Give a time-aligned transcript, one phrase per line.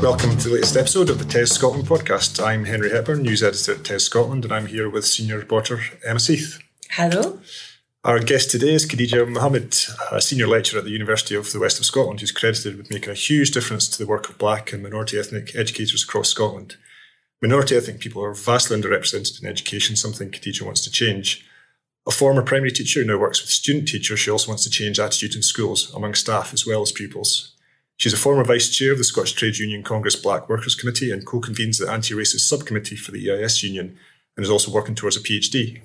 [0.00, 2.40] Welcome to the latest episode of the TES Scotland podcast.
[2.40, 6.20] I'm Henry Hepburn, news editor at TES Scotland, and I'm here with senior reporter Emma
[6.20, 6.62] Seith.
[6.90, 7.40] Hello.
[8.04, 9.76] Our guest today is Khadija Mohammed,
[10.12, 13.10] a senior lecturer at the University of the West of Scotland, who's credited with making
[13.10, 16.76] a huge difference to the work of black and minority ethnic educators across Scotland.
[17.42, 21.44] Minority ethnic people are vastly underrepresented in education, something Khadija wants to change.
[22.06, 25.00] A former primary teacher who now works with student teachers, she also wants to change
[25.00, 27.56] attitude in schools among staff as well as pupils.
[27.98, 31.26] She's a former vice chair of the Scottish Trade Union Congress Black Workers Committee and
[31.26, 33.98] co convenes the anti racist subcommittee for the EIS Union
[34.36, 35.80] and is also working towards a PhD.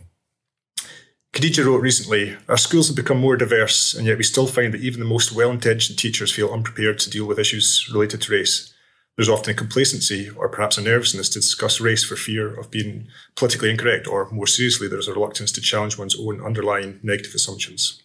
[1.34, 4.82] Khadija wrote recently Our schools have become more diverse, and yet we still find that
[4.82, 8.72] even the most well intentioned teachers feel unprepared to deal with issues related to race.
[9.18, 13.08] There's often a complacency or perhaps a nervousness to discuss race for fear of being
[13.36, 18.03] politically incorrect, or more seriously, there's a reluctance to challenge one's own underlying negative assumptions.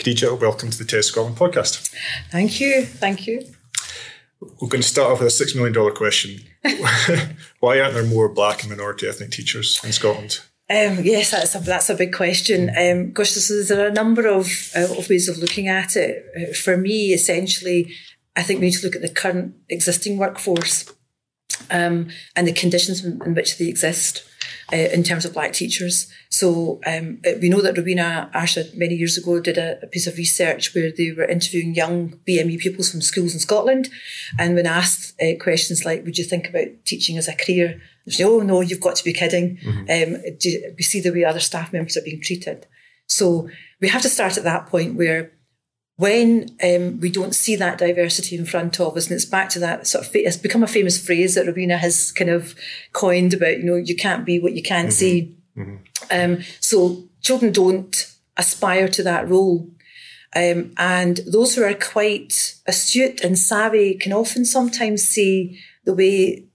[0.00, 1.94] Khadija, welcome to the TES Scotland podcast.
[2.30, 2.86] Thank you.
[2.86, 3.44] Thank you.
[4.40, 6.40] We're going to start off with a $6 million question.
[7.60, 10.40] Why aren't there more black and minority ethnic teachers in Scotland?
[10.70, 12.70] Um, yes, that's a, that's a big question.
[12.70, 16.24] Um, gosh, there are a number of, uh, of ways of looking at it.
[16.34, 17.92] Uh, for me, essentially,
[18.34, 20.90] I think we need to look at the current existing workforce
[21.70, 24.24] um, and the conditions in, in which they exist
[24.72, 26.10] uh, in terms of black teachers.
[26.28, 30.06] So um, uh, we know that Rowena Arshad many years ago did a, a, piece
[30.06, 33.88] of research where they were interviewing young BME pupils from schools in Scotland,
[34.38, 38.12] and when asked uh, questions like, "Would you think about teaching as a career?" they
[38.12, 40.14] say, "Oh no, you've got to be kidding." Mm-hmm.
[40.14, 42.66] Um, you, we see the way other staff members are being treated.
[43.06, 43.48] So
[43.80, 45.32] we have to start at that point where
[46.00, 49.58] when um, we don't see that diversity in front of us, and it's back to
[49.58, 52.54] that sort of, it's become a famous phrase that Rowena has kind of
[52.94, 54.92] coined about, you know, you can't be what you can't mm-hmm.
[54.92, 55.36] see.
[55.58, 55.76] Mm-hmm.
[56.10, 59.68] Um, so children don't aspire to that role.
[60.34, 66.46] Um, and those who are quite astute and savvy can often sometimes see the way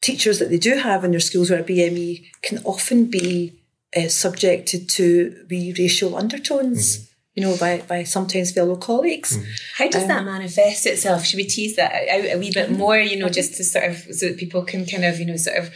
[0.00, 3.58] teachers that they do have in their schools who are BME can often be
[3.96, 6.98] uh, subjected to be racial undertones.
[6.98, 7.06] Mm-hmm
[7.40, 9.38] you know, by, by sometimes fellow colleagues.
[9.38, 9.44] Mm.
[9.76, 11.24] How does um, that manifest itself?
[11.24, 13.96] Should we tease that out a wee bit more, you know, just to sort of,
[13.96, 15.70] so that people can kind of, you know, sort of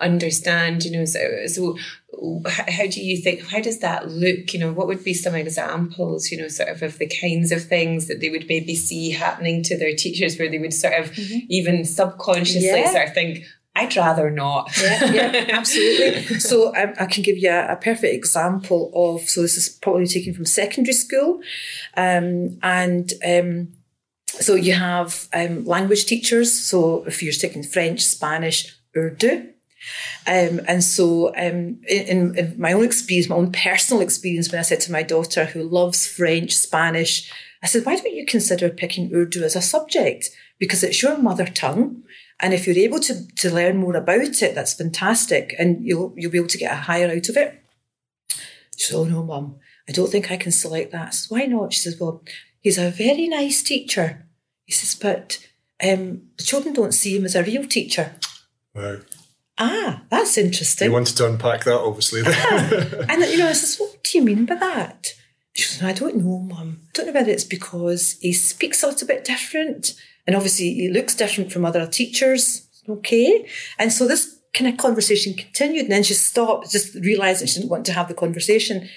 [0.00, 1.76] understand, you know, so, so
[2.46, 4.54] how do you think, how does that look?
[4.54, 7.64] You know, what would be some examples, you know, sort of of the kinds of
[7.64, 11.10] things that they would maybe see happening to their teachers where they would sort of
[11.12, 11.40] mm-hmm.
[11.50, 12.90] even subconsciously yeah.
[12.90, 13.44] sort of think,
[13.80, 14.70] I'd rather not.
[14.80, 16.38] yeah, yeah, absolutely.
[16.38, 19.28] so um, I can give you a, a, perfect example of.
[19.28, 21.40] So this is probably taken from secondary school,
[21.96, 23.68] um, and um,
[24.26, 26.52] so you have um, language teachers.
[26.52, 29.48] So if you're taking French, Spanish, Urdu.
[30.26, 34.62] Um, and so, um, in, in my own experience, my own personal experience, when I
[34.62, 37.32] said to my daughter who loves French, Spanish,
[37.62, 40.28] I said, why don't you consider picking Urdu as a subject?
[40.58, 42.02] Because it's your mother tongue
[42.40, 45.54] and if you're able to, to learn more about it, that's fantastic.
[45.58, 47.62] And you'll, you'll be able to get a higher out of it.
[48.76, 49.56] She said, Oh no, mum,
[49.88, 51.12] I don't think I can select that.
[51.14, 51.74] Said, Why not?
[51.74, 52.22] She says, Well,
[52.60, 54.26] he's a very nice teacher.
[54.64, 55.46] He says, But
[55.82, 58.14] um, the children don't see him as a real teacher.
[58.74, 58.98] Wow.
[59.58, 60.86] Ah, that's interesting.
[60.86, 62.22] You wanted to unpack that, obviously.
[62.24, 62.70] ah,
[63.10, 65.08] and, you know, I says, What do you mean by that?
[65.54, 66.80] She says, I don't know, mum.
[66.86, 69.92] I don't know whether it's because he speaks a little bit different
[70.30, 72.68] and obviously, he looks different from other teachers.
[72.88, 73.48] Okay.
[73.80, 75.86] And so this kind of conversation continued.
[75.86, 78.88] And then she stopped, just realizing she didn't want to have the conversation.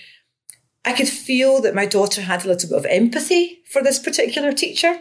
[0.86, 4.52] I could feel that my daughter had a little bit of empathy for this particular
[4.52, 5.00] teacher.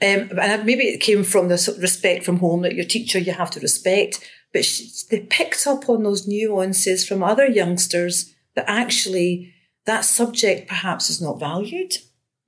[0.00, 3.50] Um, and maybe it came from the respect from home that your teacher you have
[3.50, 4.26] to respect.
[4.54, 9.52] But she, they picked up on those nuances from other youngsters that actually
[9.84, 11.98] that subject perhaps is not valued.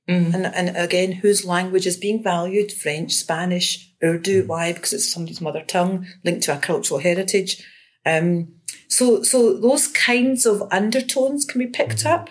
[0.08, 0.34] Mm.
[0.34, 2.72] And, and again, whose language is being valued?
[2.72, 4.44] French, Spanish, Urdu.
[4.44, 4.46] Mm.
[4.46, 4.72] Why?
[4.72, 7.62] Because it's somebody's mother tongue linked to a cultural heritage.
[8.04, 8.54] Um,
[8.88, 12.10] so, so those kinds of undertones can be picked mm.
[12.10, 12.30] up.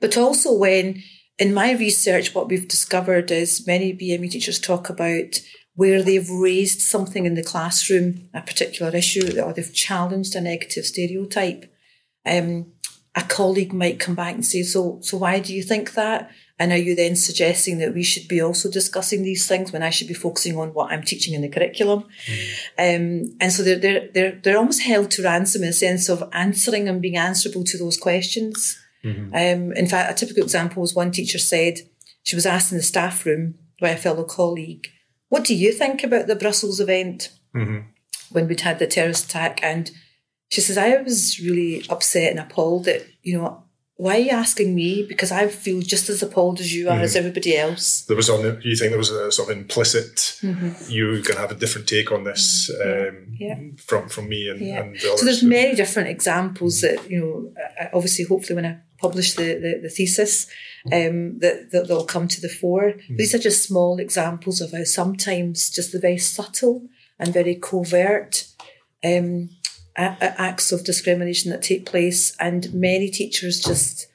[0.00, 1.02] But also when,
[1.38, 5.40] in my research, what we've discovered is many BME teachers talk about
[5.74, 10.86] where they've raised something in the classroom, a particular issue, or they've challenged a negative
[10.86, 11.70] stereotype.
[12.24, 12.72] Um,
[13.16, 16.30] a colleague might come back and say, so, so why do you think that?
[16.58, 19.90] And are you then suggesting that we should be also discussing these things when I
[19.90, 22.04] should be focusing on what I'm teaching in the curriculum?
[22.26, 22.46] Mm.
[22.78, 26.28] Um, and so they're, they're, they're, they're almost held to ransom in the sense of
[26.32, 28.78] answering and being answerable to those questions.
[29.04, 29.34] Mm-hmm.
[29.34, 31.78] Um, in fact, a typical example was one teacher said,
[32.22, 34.88] she was asked in the staff room by a fellow colleague,
[35.28, 37.88] what do you think about the Brussels event mm-hmm.
[38.30, 39.60] when we'd had the terrorist attack?
[39.62, 39.90] And
[40.48, 43.62] she says, I was really upset and appalled that, you know,
[43.98, 45.04] why are you asking me?
[45.08, 48.02] Because I feel just as appalled as you are, as everybody else.
[48.02, 50.38] There was on you think there was a sort of implicit,
[50.88, 53.58] you can have a different take on this um, Yeah.
[53.78, 54.80] from from me and, Yeah.
[54.82, 55.20] and the others.
[55.20, 57.52] So there's many different examples that you know.
[57.94, 60.46] Obviously, hopefully, when I publish the the, the thesis,
[60.92, 62.94] um, that, that they'll come to the fore.
[63.16, 66.86] These are just small examples of how sometimes just the very subtle
[67.18, 68.46] and very covert
[69.02, 69.48] um,
[69.96, 74.06] acts of discrimination that take place, and many teachers just,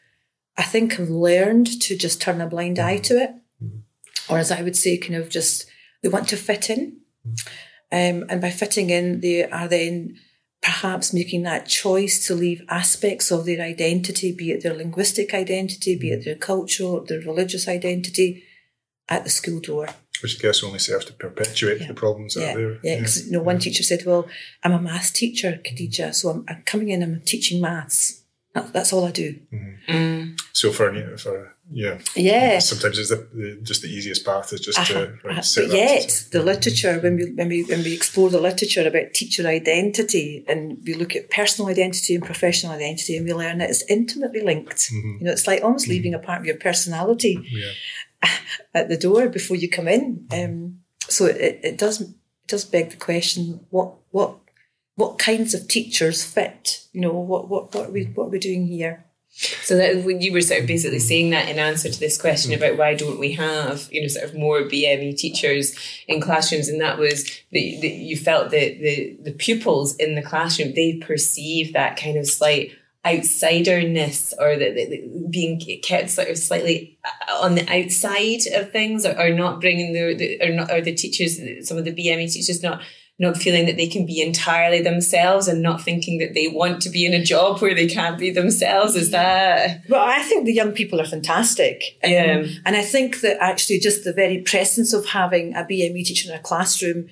[0.57, 2.87] I think, have learned to just turn a blind mm-hmm.
[2.87, 3.31] eye to it,
[3.63, 4.33] mm-hmm.
[4.33, 5.65] or as I would say, kind of just
[6.01, 6.97] they want to fit in.
[7.27, 7.47] Mm-hmm.
[7.93, 10.17] Um, and by fitting in, they are then
[10.61, 15.97] perhaps making that choice to leave aspects of their identity, be it their linguistic identity,
[15.97, 18.43] be it their cultural, their religious identity,
[19.09, 19.89] at the school door.
[20.21, 22.79] Which I guess only serves to perpetuate the problems that Yeah, are there.
[22.83, 22.95] yeah.
[22.97, 23.61] Because you know, one mm-hmm.
[23.63, 24.27] teacher said, "Well,
[24.63, 27.03] I'm a maths teacher, Khadija, so I'm, I'm coming in.
[27.03, 28.21] I'm teaching maths.
[28.53, 29.91] That, that's all I do." Mm-hmm.
[29.91, 30.41] Mm.
[30.53, 32.59] So for for yeah, Yeah.
[32.59, 35.41] sometimes it's the, the just the easiest path is just Uh-huh, to uh-huh.
[35.41, 38.85] set But that yet, the literature when we when we when we explore the literature
[38.85, 43.59] about teacher identity and we look at personal identity and professional identity, and we learn
[43.59, 44.91] that it's intimately linked.
[44.91, 45.17] Mm-hmm.
[45.19, 47.71] You know, it's like almost leaving a part of your personality yeah.
[48.73, 50.27] At the door before you come in.
[50.31, 52.09] Um, so it, it does it
[52.47, 54.37] does beg the question: what what
[54.95, 56.85] what kinds of teachers fit?
[56.93, 59.05] You know, what what what are we what are we doing here?
[59.33, 62.53] So that when you were sort of basically saying that in answer to this question
[62.53, 65.75] about why don't we have you know sort of more BME teachers
[66.07, 70.73] in classrooms, and that was that, you felt that the the pupils in the classroom
[70.75, 72.71] they perceive that kind of slight
[73.05, 79.05] outsiderness or that that being kept sort of slightly uh, on the outside of things
[79.05, 82.31] or, or not bringing the, the or not or the teachers some of the BME
[82.31, 82.81] teachers not
[83.19, 86.89] not feeling that they can be entirely themselves and not thinking that they want to
[86.89, 88.95] be in a job where they can't be themselves.
[88.95, 91.99] Is that Well, I think the young people are fantastic.
[92.03, 92.43] Um, Yeah.
[92.65, 96.35] and I think that actually just the very presence of having a BME teacher in
[96.39, 97.09] a classroom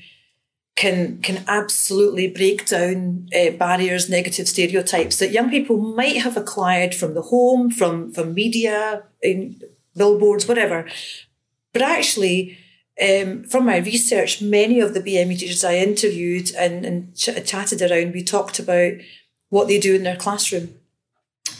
[0.79, 6.95] can can absolutely break down uh, barriers, negative stereotypes that young people might have acquired
[6.95, 9.61] from the home, from from media, in
[9.97, 10.87] billboards, whatever.
[11.73, 12.57] But actually,
[13.03, 17.81] um, from my research, many of the BME teachers I interviewed and, and ch- chatted
[17.81, 18.93] around, we talked about
[19.49, 20.75] what they do in their classroom.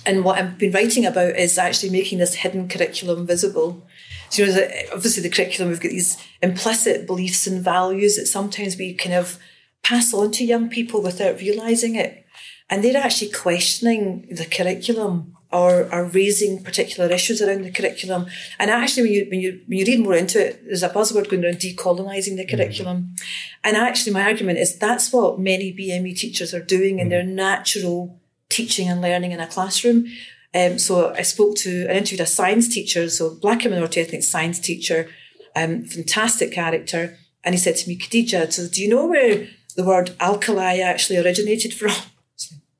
[0.06, 3.86] And what I've been writing about is actually making this hidden curriculum visible.
[4.30, 8.78] So, you know, obviously, the curriculum, we've got these implicit beliefs and values that sometimes
[8.78, 9.40] we kind of
[9.84, 12.26] pass on to young people without realizing it.
[12.70, 18.28] And they're actually questioning the curriculum or are raising particular issues around the curriculum.
[18.60, 21.30] And actually, when you, when you, when you read more into it, there's a buzzword
[21.30, 23.16] going around decolonising the curriculum.
[23.64, 27.10] And actually, my argument is that's what many BME teachers are doing in mm.
[27.10, 30.06] their natural teaching and learning in a classroom.
[30.54, 34.24] Um, so I spoke to and interviewed a science teacher, so black and minority ethnic
[34.24, 35.10] science teacher,
[35.56, 37.18] um, fantastic character.
[37.44, 41.18] And he said to me, Khadija, so do you know where the word alkali actually
[41.18, 41.92] originated from?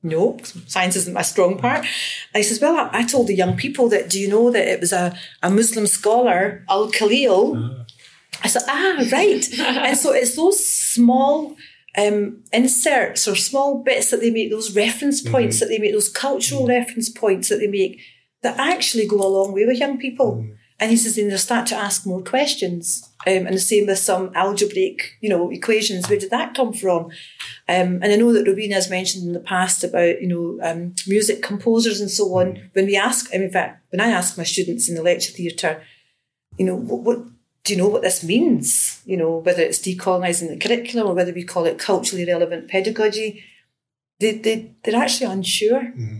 [0.02, 1.80] No, science isn't my strong part.
[1.80, 1.88] And
[2.36, 4.80] he says, Well, I, I told the young people that do you know that it
[4.80, 7.84] was a, a Muslim scholar, Al Khalil?
[8.42, 9.46] I said, Ah, right.
[9.60, 11.54] and so it's those small
[11.96, 16.08] um, inserts or small bits that they make, those reference points that they make, those
[16.08, 18.00] cultural reference points that they make
[18.42, 20.46] that actually go a long way with young people.
[20.78, 23.06] And he says, then they'll start to ask more questions.
[23.26, 26.08] Um, and the same with some algebraic, you know, equations.
[26.08, 27.10] Where did that come from?
[27.68, 30.94] Um, and I know that Rowena has mentioned in the past about, you know, um,
[31.06, 32.70] music composers and so on.
[32.72, 35.32] When we ask, I mean, in fact, when I ask my students in the lecture
[35.32, 35.82] theatre,
[36.56, 37.26] you know, what, what
[37.64, 39.02] do you know what this means?
[39.04, 43.44] You know, whether it's decolonising the curriculum or whether we call it culturally relevant pedagogy,
[44.18, 45.82] they, they, they're actually unsure.
[45.82, 46.18] Mm-hmm.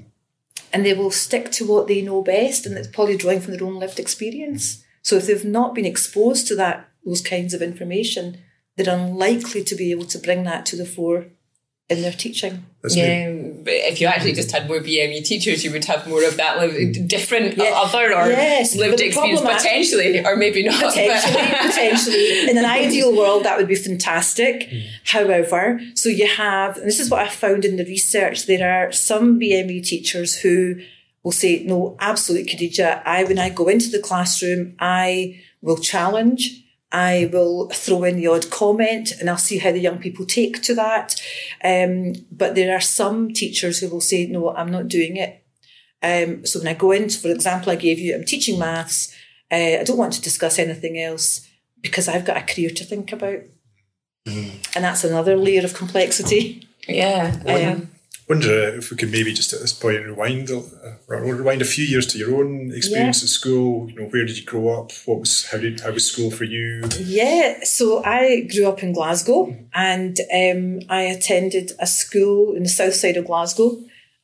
[0.73, 3.67] And they will stick to what they know best, and it's probably drawing from their
[3.67, 4.85] own lived experience.
[5.03, 8.39] So if they've not been exposed to that, those kinds of information,
[8.77, 11.27] they're unlikely to be able to bring that to the fore
[11.91, 12.65] in their teaching.
[12.83, 13.29] That's yeah?
[13.31, 16.57] But if you actually just had more BME teachers, you would have more of that
[16.57, 17.09] like, mm.
[17.09, 17.73] different Yeah.
[17.75, 20.81] other or Yes, lived experience potentially, or maybe not.
[20.83, 21.35] potentially,
[21.69, 22.49] potentially.
[22.49, 24.71] In an ideal world, that would be fantastic.
[24.71, 24.83] Mm.
[25.05, 28.93] However, so you have, and this is what I found in the research, there are
[28.93, 30.77] some BME teachers who
[31.25, 36.63] will say, no, absolutely, Khadija, I, when I go into the classroom, I will challenge,
[36.93, 40.61] I will throw in the odd comment and I'll see how the young people take
[40.63, 41.21] to that.
[41.63, 45.45] Um, but there are some teachers who will say, no, I'm not doing it.
[46.03, 49.15] Um, so when I go in, for example, I gave you, I'm teaching maths.
[49.53, 51.49] Uh, I don't want to discuss anything else
[51.81, 53.41] because I've got a career to think about.
[54.75, 56.67] And that's another layer of complexity.
[57.47, 57.73] yeah.
[57.73, 57.91] Um,
[58.31, 60.61] wonder if we could maybe just at this point rewind, uh,
[61.09, 63.27] rewind a few years to your own experience Yeah.
[63.27, 63.91] at school.
[63.91, 64.93] You know, where did you grow up?
[65.07, 66.83] What was how did how was school for you?
[67.01, 69.41] Yeah, so I grew up in Glasgow
[69.75, 73.71] and um, I attended a school in the south side of Glasgow.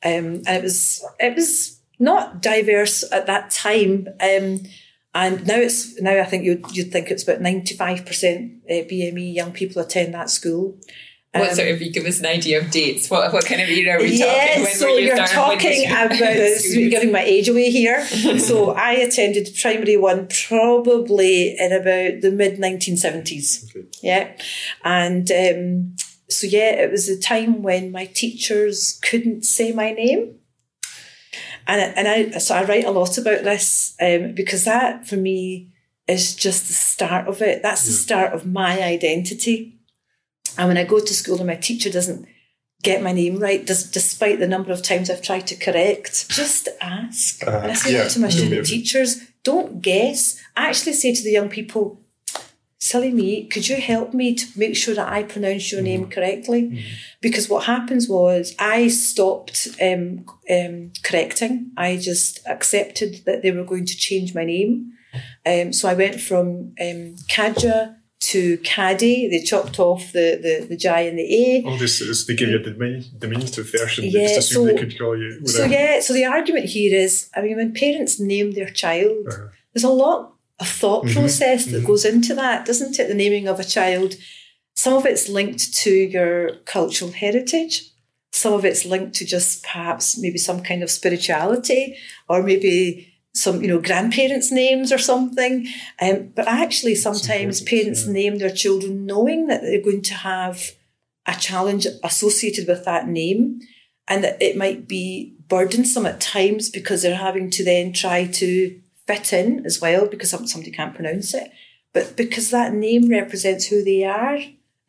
[0.03, 4.07] Um, and it was it was not diverse at that time.
[4.21, 4.61] Um,
[5.15, 9.33] and now it's now I think you'd, you'd think it's about ninety five percent BME
[9.33, 10.77] young people attend that school.
[11.33, 13.09] What Um, sort of, you give us an idea of dates?
[13.09, 14.63] What, what kind of era are we yeah, talking?
[14.63, 17.69] When so were you you're starting- talking you- about this, you're giving my age away
[17.69, 18.05] here.
[18.39, 23.69] so I attended primary one probably in about the mid 1970s.
[23.75, 23.87] Okay.
[24.01, 24.31] Yeah.
[24.83, 25.95] And um,
[26.29, 30.35] so, yeah, it was a time when my teachers couldn't say my name.
[31.67, 35.73] And, and I, so I write a lot about this um, because that for me
[36.07, 37.61] is just the start of it.
[37.61, 39.76] That's the start of my identity.
[40.57, 42.27] And when I go to school and my teacher doesn't
[42.83, 46.67] get my name right, does, despite the number of times I've tried to correct, just
[46.81, 47.45] ask.
[47.45, 50.41] Uh, and I say yeah, that to my student teachers, don't guess.
[50.55, 52.01] I actually say to the young people,
[52.79, 56.85] silly me, could you help me to make sure that I pronounce your name correctly?
[57.21, 61.71] Because what happens was I stopped um, um, correcting.
[61.75, 64.93] I just accepted that they were going to change my name.
[65.45, 69.27] Um, so I went from um, Kaja to Caddy.
[69.29, 71.63] They chopped off the, the, the J and the A.
[71.65, 74.05] All this is they give you a dimin- diminutive version.
[74.05, 75.45] they Yeah, just assume so- they could call you.
[75.45, 79.47] So yeah, so the argument here is, I mean, when parents name their child, Uh-huh.
[79.73, 81.87] there's a lot of thought Mhm, process that mhm.
[81.87, 83.07] goes into that, doesn't it?
[83.07, 84.15] The naming of a child.
[84.75, 87.83] Some of it's linked to your cultural heritage.
[88.31, 91.95] Some of it's linked to just perhaps maybe some kind of spirituality,
[92.29, 95.67] or maybe some you know grandparents' names or something.
[96.01, 98.13] Um, but actually, sometimes parents yeah.
[98.13, 100.71] name their children knowing that they're going to have
[101.25, 103.59] a challenge associated with that name
[104.07, 108.79] and that it might be burdensome at times because they're having to then try to
[109.05, 111.51] fit in as well because somebody can't pronounce it.
[111.93, 114.39] But because that name represents who they are,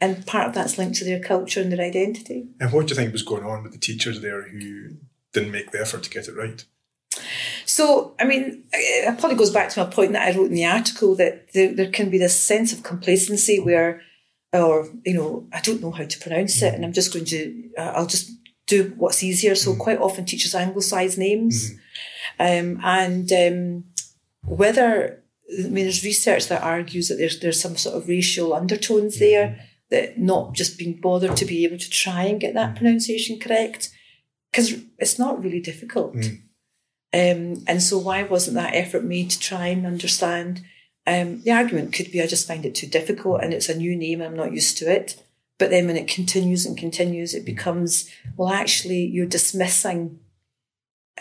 [0.00, 2.48] and part of that's linked to their culture and their identity.
[2.60, 4.90] And what do you think was going on with the teachers there who
[5.32, 6.64] didn't make the effort to get it right?
[7.68, 10.64] So, I mean, it probably goes back to my point that I wrote in the
[10.64, 14.00] article that there, there can be this sense of complacency where,
[14.54, 17.70] or, you know, I don't know how to pronounce it and I'm just going to,
[17.76, 18.30] uh, I'll just
[18.66, 19.54] do what's easier.
[19.54, 21.72] So, quite often teachers anglicise names.
[22.40, 23.84] Um, and um,
[24.44, 25.22] whether,
[25.52, 29.60] I mean, there's research that argues that there's, there's some sort of racial undertones there,
[29.90, 33.90] that not just being bothered to be able to try and get that pronunciation correct,
[34.50, 36.14] because it's not really difficult.
[37.14, 40.62] Um, and so, why wasn't that effort made to try and understand?
[41.06, 43.96] Um, the argument could be I just find it too difficult and it's a new
[43.96, 45.22] name I'm not used to it.
[45.58, 50.20] But then when it continues and continues, it becomes, well, actually, you're dismissing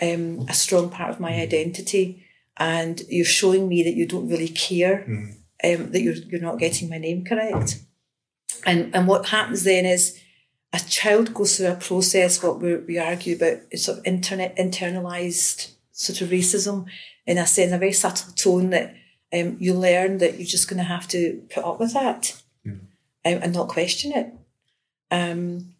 [0.00, 2.24] um, a strong part of my identity
[2.56, 5.04] and you're showing me that you don't really care,
[5.64, 7.80] um, that you're, you're not getting my name correct.
[8.64, 10.20] And, and what happens then is
[10.72, 14.56] a child goes through a process, what we, we argue about it's sort of internet
[14.56, 16.86] internalized sort of racism
[17.26, 18.94] in a sense, a very subtle tone that
[19.34, 22.80] um, you learn that you're just going to have to put up with that um,
[23.24, 24.32] and not question it.
[25.10, 25.74] Um,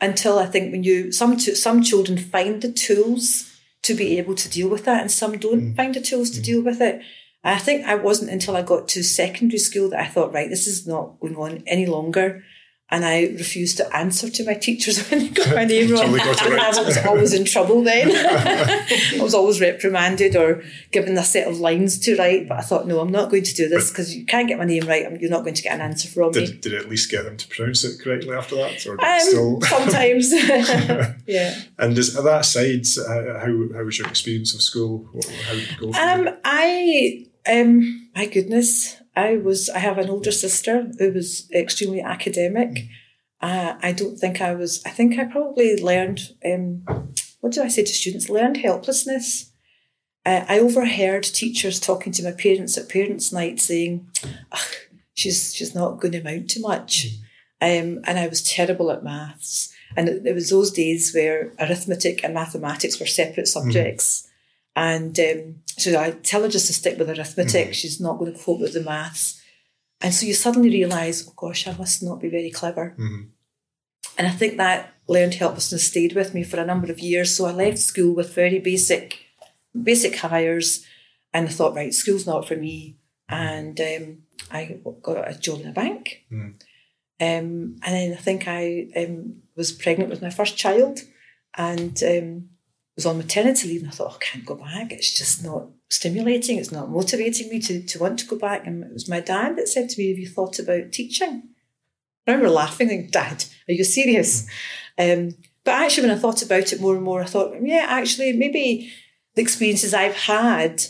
[0.00, 4.48] until I think when you some some children find the tools to be able to
[4.48, 7.00] deal with that, and some don't find the tools to deal with it.
[7.42, 10.66] I think I wasn't until I got to secondary school that I thought, right, this
[10.66, 12.42] is not going on any longer.
[12.88, 16.16] And I refused to answer to my teachers when they got my name wrong.
[16.16, 16.60] got right.
[16.74, 18.10] I was always in trouble then.
[18.14, 20.62] I was always reprimanded or
[20.92, 22.48] given a set of lines to write.
[22.48, 24.64] But I thought, no, I'm not going to do this because you can't get my
[24.66, 25.20] name right.
[25.20, 26.46] You're not going to get an answer from me.
[26.46, 28.86] Did, did it at least get them to pronounce it correctly after that?
[28.86, 29.60] Or Um, still?
[29.62, 30.32] sometimes.
[31.26, 31.60] yeah.
[31.78, 35.08] and is, at that side, uh, how, how was your experience of school?
[35.12, 35.88] What- How did it go?
[35.92, 39.70] Um, I um, my goodness, I was.
[39.70, 42.86] I have an older sister who was extremely academic.
[43.40, 44.82] Uh, I don't think I was.
[44.84, 46.20] I think I probably learned.
[46.44, 46.84] Um,
[47.40, 48.28] what do I say to students?
[48.28, 49.52] Learned helplessness.
[50.24, 54.06] Uh, I overheard teachers talking to my parents at parents' night saying,
[54.52, 54.74] "Ugh,
[55.14, 57.06] "She's she's not going to amount to much,"
[57.62, 59.72] um, and I was terrible at maths.
[59.96, 64.28] And it, it was those days where arithmetic and mathematics were separate subjects.
[64.74, 67.74] And um, so I tell her just to stick with arithmetic.
[67.74, 69.40] She's not going to cope with the maths.
[70.00, 72.94] And so you suddenly realise, oh gosh, I must not be very clever.
[72.98, 73.28] Mhm.
[74.18, 77.34] And I think that learned helplessness stayed with me for a number of years.
[77.34, 79.18] So I left school with very basic,
[79.80, 80.84] basic hires,
[81.32, 82.96] and I thought, right, school's not for me.
[83.28, 84.18] And um,
[84.50, 86.24] I got a job in a bank.
[86.32, 86.54] Mm.
[87.18, 91.00] Um, and then I think I um, was pregnant with my first child.
[91.58, 92.50] and um,
[92.96, 93.82] was on maternity leave.
[93.82, 94.90] And I thought, oh, I can't go back.
[94.90, 96.58] It's just not stimulating.
[96.58, 98.66] It's not motivating me to, to want to go back.
[98.66, 101.42] And it was my dad that said to me, Have you thought about teaching?
[102.26, 104.48] I remember laughing, like, Dad, are you serious?
[104.98, 108.32] Um, but actually, when I thought about it more and more, I thought, yeah, actually,
[108.32, 108.92] maybe
[109.34, 110.84] the experiences I've had,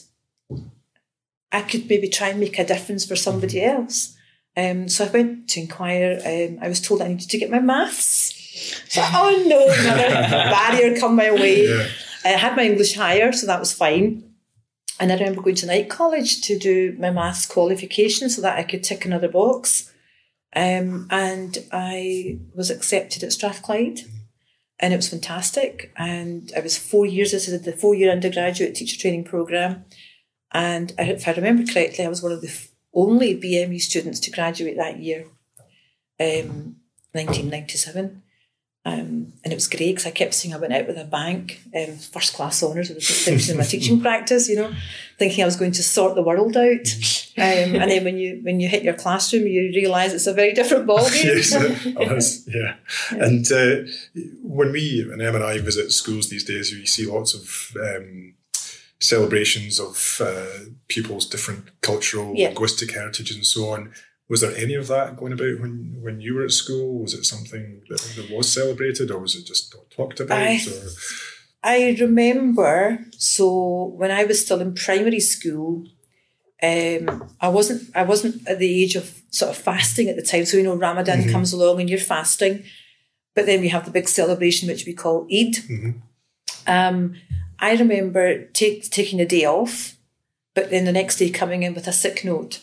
[1.52, 4.16] I could maybe try and make a difference for somebody else.
[4.56, 6.20] Um, so I went to inquire.
[6.24, 8.35] Um, I was told I needed to get my maths.
[8.88, 11.66] So, oh no, another barrier come my way.
[11.66, 11.86] Yeah.
[12.24, 14.34] I had my English higher, so that was fine.
[14.98, 18.62] And I remember going to night college to do my maths qualification so that I
[18.62, 19.92] could tick another box.
[20.54, 24.00] Um, and I was accepted at Strathclyde,
[24.80, 25.92] and it was fantastic.
[25.96, 29.84] And I was four years, I did the four year undergraduate teacher training program.
[30.52, 34.18] And I, if I remember correctly, I was one of the f- only BME students
[34.20, 35.26] to graduate that year,
[36.18, 36.76] um,
[37.12, 38.22] 1997.
[38.86, 41.60] Um, and it was great because I kept saying I went out with a bank,
[41.74, 44.72] um, first class honours with a distinction in my teaching practice, you know,
[45.18, 46.86] thinking I was going to sort the world out.
[47.36, 50.52] Um, and then when you when you hit your classroom, you realise it's a very
[50.52, 51.24] different ballgame.
[51.24, 52.76] yes, it was, yeah.
[53.10, 53.90] And uh,
[54.42, 58.34] when we, and Em and I visit schools these days, you see lots of um,
[59.00, 60.46] celebrations of uh,
[60.88, 62.48] pupils' different cultural, Yeah.
[62.48, 63.92] linguistic heritage and so on.
[64.28, 66.98] Was there any of that going about when, when you were at school?
[67.02, 70.38] Was it something that, that was celebrated or was it just not talked about?
[70.38, 70.88] I- or,
[71.62, 75.84] I remember, so when I was still in primary school,
[76.62, 80.44] um, I wasn't I wasn't at the age of sort of fasting at the time.
[80.44, 82.64] So you know, Ramadan comes along and you're fasting,
[83.34, 85.56] but then we have the big celebration which we call Eid.
[85.56, 85.94] Mhm.
[86.66, 87.14] Um,
[87.58, 89.96] I remember take, taking a day off,
[90.54, 92.60] but then the next day coming in with a sick note.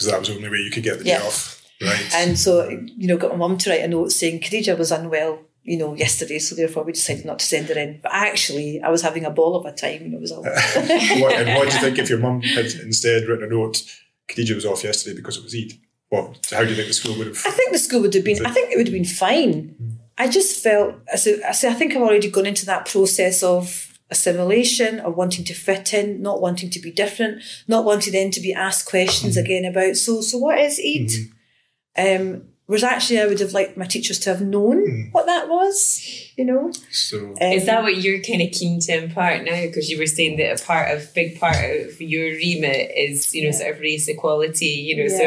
[0.00, 1.18] Because that was the only way you could get the Yeah.
[1.20, 1.62] day off.
[1.82, 2.10] Right.
[2.14, 5.40] And so, you know, got my mum to write a note saying Khadija was unwell,
[5.62, 8.00] you know, yesterday, so therefore we decided not to send her in.
[8.02, 10.42] But actually, I was having a ball of a time, and it was all.
[10.42, 13.82] what, and what do you think if your mum had instead written a note,
[14.28, 15.72] Khadija was off yesterday because it was Eid?
[16.08, 16.46] What?
[16.50, 17.36] How do you think the school would have?
[17.46, 18.44] I think the school would have been.
[18.44, 19.74] I think it would have been fine.
[19.78, 19.90] Hmm.
[20.18, 20.96] I just felt.
[21.12, 21.40] I say.
[21.42, 26.20] I think I've already gone into that process of assimilation, of wanting to fit in,
[26.20, 29.96] not wanting to be different, not wanting then to be asked questions again about.
[29.96, 31.10] So, so what is Eid?
[31.96, 35.78] Um, whereas actually, I would have liked my teachers to have known what that was.
[36.38, 36.72] You know.
[37.06, 39.60] So Um, Is that what you're kind of keen to impart now?
[39.68, 43.42] Because you were saying that a part of, big part of your remit is, you
[43.42, 43.60] know, Yeah.
[43.60, 45.18] sort of race equality, you know, Yeah.
[45.20, 45.26] so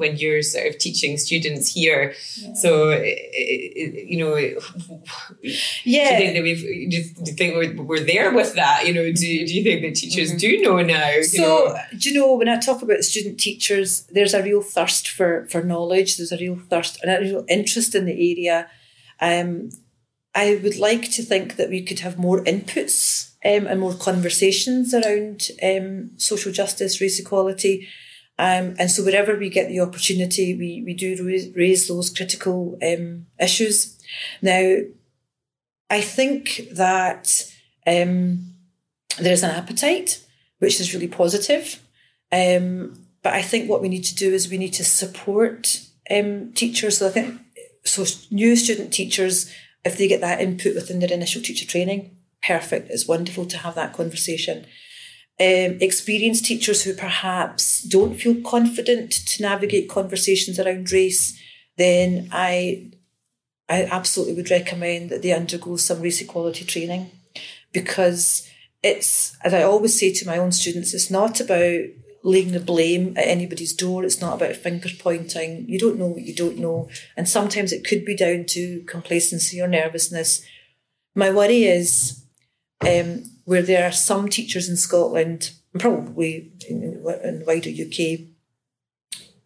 [0.00, 2.02] when you're sort of teaching students here,
[2.62, 4.32] so, eh, eh, you know,
[5.84, 6.96] yeah, do you think that we've, do
[7.30, 8.78] you think we're, we're there with that?
[8.86, 11.08] You know, do, do you think that teachers do know now?
[11.10, 11.76] You So know?
[11.98, 15.60] do you know when I talk about student teachers, there's a real thirst for for
[15.72, 16.10] knowledge.
[16.16, 18.68] There's a real thirst and a real interest in the area.
[19.20, 19.70] Um,
[20.34, 24.94] I would like to think that we could have more inputs um, and more conversations
[24.94, 27.88] around um, social justice, race equality.
[28.38, 32.78] Um, and so wherever we get the opportunity, we, we do raise, raise those critical
[32.82, 33.98] um, issues.
[34.40, 34.78] Now,
[35.90, 37.52] I think that
[37.86, 38.54] um,
[39.18, 40.24] there's an appetite,
[40.58, 41.80] which is really positive.
[42.32, 46.52] Um, but I think what we need to do is we need to support um,
[46.52, 46.98] teachers.
[46.98, 47.40] So I think
[47.84, 49.52] so new student teachers,
[49.84, 52.90] if they get that input within their initial teacher training, perfect.
[52.90, 54.66] It's wonderful to have that conversation.
[55.40, 61.38] Um, experienced teachers who perhaps don't feel confident to navigate conversations around race,
[61.76, 62.92] then I
[63.68, 67.10] I absolutely would recommend that they undergo some race equality training
[67.72, 68.46] because
[68.82, 71.80] it's, as I always say to my own students, it's not about
[72.24, 74.04] laying the blame at anybody's door.
[74.04, 75.68] It's not about finger pointing.
[75.68, 76.88] You don't know what you don't know.
[77.16, 80.44] And sometimes it could be down to complacency or nervousness.
[81.14, 82.24] My worry is
[82.80, 88.28] um, where there are some teachers in Scotland, and probably in, in the wider UK,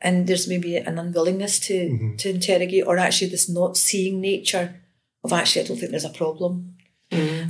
[0.00, 4.80] and there's maybe an unwillingness to, to interrogate or actually this not seeing nature
[5.24, 6.76] of actually I don't think there's a problem.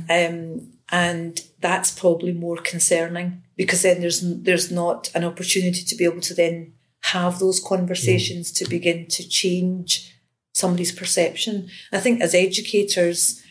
[0.09, 6.05] Um, and that's probably more concerning because then there's there's not an opportunity to be
[6.05, 10.13] able to then have those conversations to begin to change
[10.53, 11.69] somebody's perception.
[11.91, 13.41] I think as educators,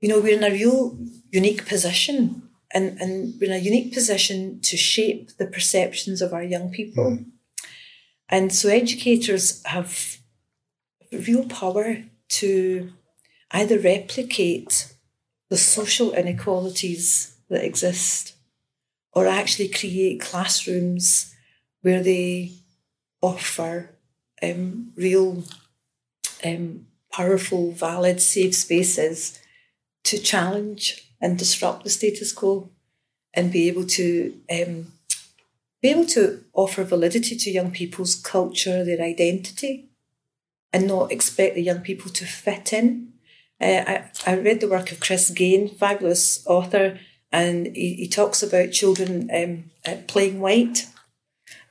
[0.00, 0.98] you know, we're in a real
[1.30, 2.42] unique position
[2.72, 7.04] and, and we're in a unique position to shape the perceptions of our young people.
[7.04, 7.26] Mm.
[8.28, 10.18] And so educators have
[11.12, 12.92] real power to
[13.52, 14.92] either replicate
[15.48, 18.35] the social inequalities that exist
[19.16, 21.34] or actually create classrooms
[21.80, 22.52] where they
[23.22, 23.96] offer
[24.42, 25.42] um, real,
[26.44, 29.40] um, powerful, valid, safe spaces
[30.04, 32.68] to challenge and disrupt the status quo
[33.32, 34.92] and be able to um,
[35.80, 39.88] be able to offer validity to young people's culture, their identity,
[40.74, 43.14] and not expect the young people to fit in.
[43.62, 46.98] Uh, I, I read the work of Chris Gaine, fabulous author,
[47.36, 50.86] and he, he talks about children um, uh, playing white.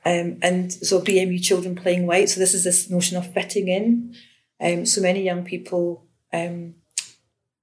[0.04, 2.28] Um, and so BME children playing white.
[2.28, 4.14] So this is this notion of fitting in.
[4.60, 6.76] Um, so many young people um,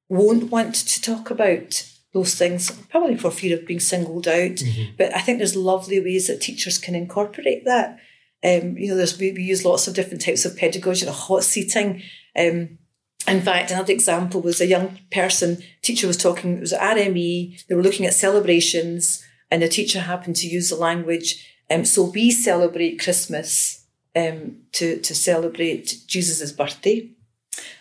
[0.10, 4.58] won't want to talk about those things, probably for fear of being singled out.
[4.58, 4.96] Mm-hmm.
[4.98, 8.00] But I think there's lovely ways that teachers can incorporate that.
[8.44, 11.46] Um, you know, there's we, we, use lots of different types of pedagogy, like hot
[11.46, 12.04] seating.
[12.38, 12.80] Um,
[13.28, 17.66] in fact, another example was a young person, teacher was talking, it was at RME,
[17.68, 22.04] they were looking at celebrations, and the teacher happened to use the language, um, so
[22.04, 27.10] we celebrate Christmas um, to, to celebrate Jesus' birthday,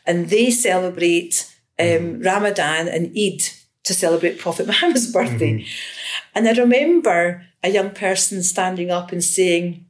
[0.07, 2.23] and they celebrate um, mm-hmm.
[2.23, 3.43] Ramadan and Eid
[3.85, 5.59] to celebrate Prophet Muhammad's birthday.
[5.59, 5.69] Mm-hmm.
[6.35, 9.87] And I remember a young person standing up and saying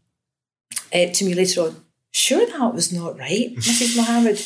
[0.95, 1.77] uh, to me later on,
[2.15, 3.97] Sure, that was not right, Mrs.
[3.97, 4.37] Mohammed.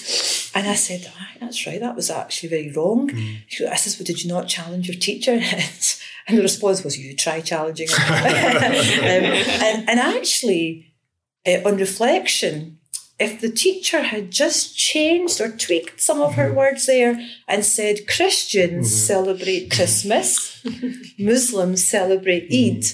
[0.56, 3.10] And I said, ah, that's right, that was actually very wrong.
[3.10, 3.36] Mm.
[3.46, 5.32] She, I says, well, did you not challenge your teacher?
[6.26, 8.14] and the response was, you try challenging her.
[8.16, 8.24] um,
[9.04, 10.94] and, and actually,
[11.46, 12.78] uh, on reflection,
[13.18, 16.56] if the teacher had just changed or tweaked some of her mm-hmm.
[16.56, 18.96] words there and said Christians mm-hmm.
[18.96, 20.64] celebrate Christmas,
[21.18, 22.78] Muslims celebrate mm-hmm.
[22.78, 22.84] Eid,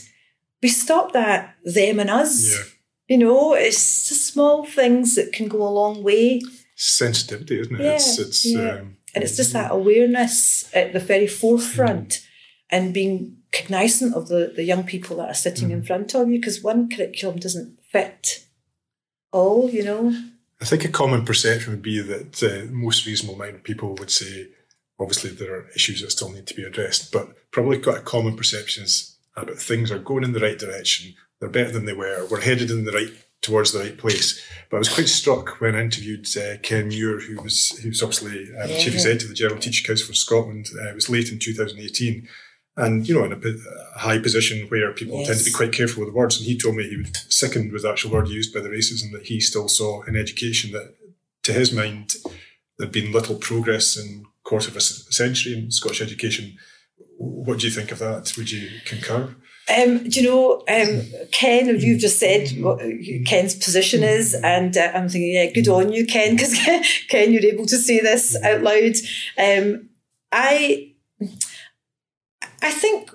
[0.61, 2.51] we stop that them and us.
[2.51, 2.65] Yeah.
[3.07, 6.41] You know, it's the small things that can go a long way
[6.83, 7.85] sensitivity, isn't it?
[7.85, 8.71] Yeah, it's, it's yeah.
[8.71, 12.27] Um, and it's just that awareness at the very forefront mm.
[12.71, 15.73] and being cognizant of the, the young people that are sitting mm.
[15.73, 18.45] in front of you because one curriculum doesn't fit
[19.31, 20.13] all, you know.
[20.61, 24.49] I think a common perception would be that uh, most reasonable minded people would say,
[24.99, 28.37] obviously, there are issues that still need to be addressed, but probably quite a common
[28.37, 32.27] perception is about things are going in the right direction, they're better than they were,
[32.31, 33.13] we're headed in the right
[33.43, 34.41] towards the right place.
[34.71, 38.03] But I was quite struck when I interviewed uh, Ken Muir, who was who was
[38.03, 38.79] obviously um, yeah.
[38.79, 40.69] chief executive of the General Teaching Council for Scotland.
[40.81, 42.29] Uh, it was late in 2018.
[42.75, 45.27] And you know, in a, a high position where people yes.
[45.27, 47.71] tend to be quite careful with the words, and he told me he was sickened
[47.71, 50.73] with the actual word used by the racism that he still saw in education.
[50.73, 50.95] That,
[51.43, 52.15] to his mind,
[52.79, 56.57] there'd been little progress in quarter of a century in Scottish education.
[57.19, 58.33] What do you think of that?
[58.39, 59.35] Would you concur?
[59.79, 62.81] Um, do you know, um, Ken, you've just said what
[63.27, 66.55] Ken's position is, and uh, I'm thinking, yeah, good on you, Ken, because
[67.09, 68.97] Ken, you're able to say this out loud.
[69.39, 69.89] Um,
[70.31, 70.93] I,
[72.61, 73.11] I think,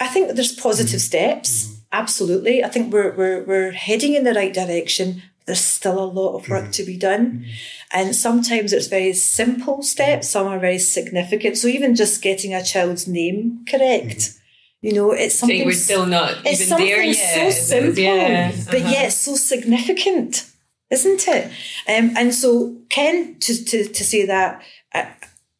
[0.00, 1.82] I think there's positive steps.
[1.92, 5.22] Absolutely, I think we're we're we're heading in the right direction.
[5.46, 7.44] There's still a lot of work to be done,
[7.92, 10.28] and sometimes it's very simple steps.
[10.30, 11.56] Some are very significant.
[11.58, 14.40] So even just getting a child's name correct
[14.84, 15.60] you know, it's something.
[15.60, 17.14] So we're still not it's even something there yet.
[17.14, 18.50] so simple, yeah.
[18.52, 18.64] uh-huh.
[18.70, 20.44] but yet so significant,
[20.90, 21.46] isn't it?
[21.88, 24.62] Um, and so, Ken, to, to, to say that,
[24.94, 25.06] uh,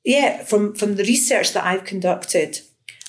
[0.05, 2.59] yeah, from, from the research that I've conducted,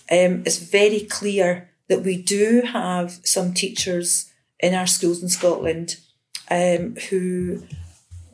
[0.10, 5.98] um, it's very clear that we do have some teachers in our schools in Scotland
[6.50, 7.62] um, who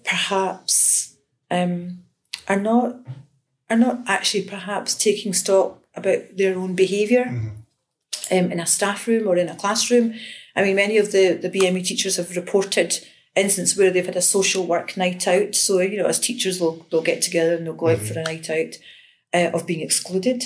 [0.03, 1.17] perhaps
[1.49, 2.03] um,
[2.47, 2.97] are not
[3.71, 7.60] are not actually perhaps taking stock about their own behavior mm-hmm
[8.29, 10.13] um, in a staff room or in a classroom.
[10.55, 12.99] I mean, many of the, the BME teachers have reported
[13.35, 15.55] instances where they've had a social work night out.
[15.55, 18.01] So, you know, as teachers, they'll, they'll get together and they'll go mm-hmm.
[18.01, 18.75] out for a night out
[19.33, 20.43] uh, of being excluded.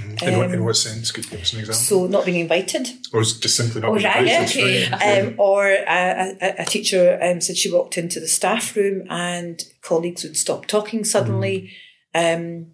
[0.00, 0.28] Mm-hmm.
[0.28, 1.10] In, um, what, in, what, sense?
[1.10, 1.80] Could you give us an example?
[1.80, 2.86] So, not being invited.
[3.14, 4.92] Or just simply not oh, being right, invited.
[4.92, 5.20] Okay.
[5.20, 9.62] Um, or a, a, a teacher um, said she walked into the staff room and
[9.80, 11.72] colleagues would stop talking suddenly.
[12.14, 12.66] Mm.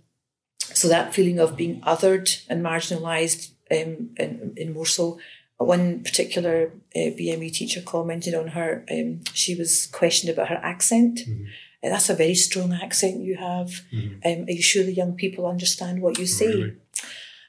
[0.58, 5.18] so, that feeling of being othered and marginalised um, in, in Morsel.
[5.58, 11.20] One particular uh, BME teacher commented on her, um, she was questioned about her accent.
[11.20, 11.44] Mm-hmm.
[11.84, 13.82] Uh, that's a very strong accent you have.
[13.92, 14.14] Mm-hmm.
[14.24, 16.46] Um, are you sure the young people understand what you say?
[16.46, 16.76] Really?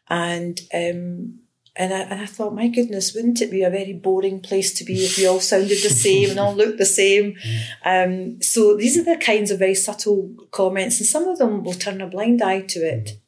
[0.10, 1.40] And um,
[1.76, 4.84] and I, and I thought, my goodness, wouldn't it be a very boring place to
[4.84, 7.36] be if we all sounded the same and all looked the same?
[7.44, 8.14] Mm-hmm.
[8.14, 11.74] Um, so these are the kinds of very subtle comments, and some of them will
[11.74, 13.20] turn a blind eye to it.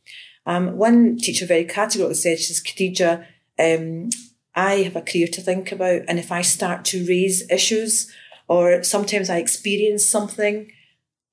[0.46, 3.26] Um, one teacher very categorically said, she says, Khadija,
[3.60, 4.10] um,
[4.56, 6.04] I have a career to think about.
[6.08, 8.12] And if I start to raise issues
[8.48, 10.72] or sometimes I experience something,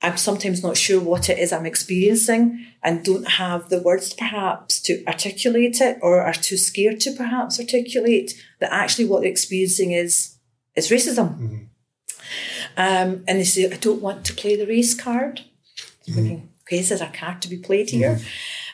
[0.02, 4.80] I'm sometimes not sure what it is I'm experiencing and don't have the words perhaps
[4.82, 9.92] to articulate it or are too scared to perhaps articulate that actually what they're experiencing
[9.92, 10.36] is
[10.74, 11.38] is racism.
[11.38, 11.64] Mm-hmm.
[12.76, 15.42] Um, and they say, I don't want to play the race card.
[16.08, 16.46] Mm-hmm.
[16.62, 18.14] Okay, so there's a card to be played here.
[18.14, 18.26] Mm-hmm.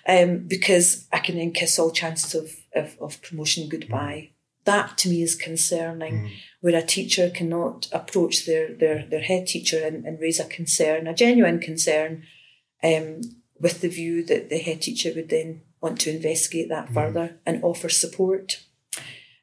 [0.08, 4.30] Um, because I can then kiss all chances of, of, of promotion goodbye.
[4.64, 9.80] That to me is concerning, where a teacher cannot approach their, their, their head teacher
[9.84, 12.24] and, and raise a concern, a genuine concern,
[12.82, 13.20] um,
[13.60, 17.62] with the view that the head teacher would then want to investigate that further and
[17.62, 18.62] offer support.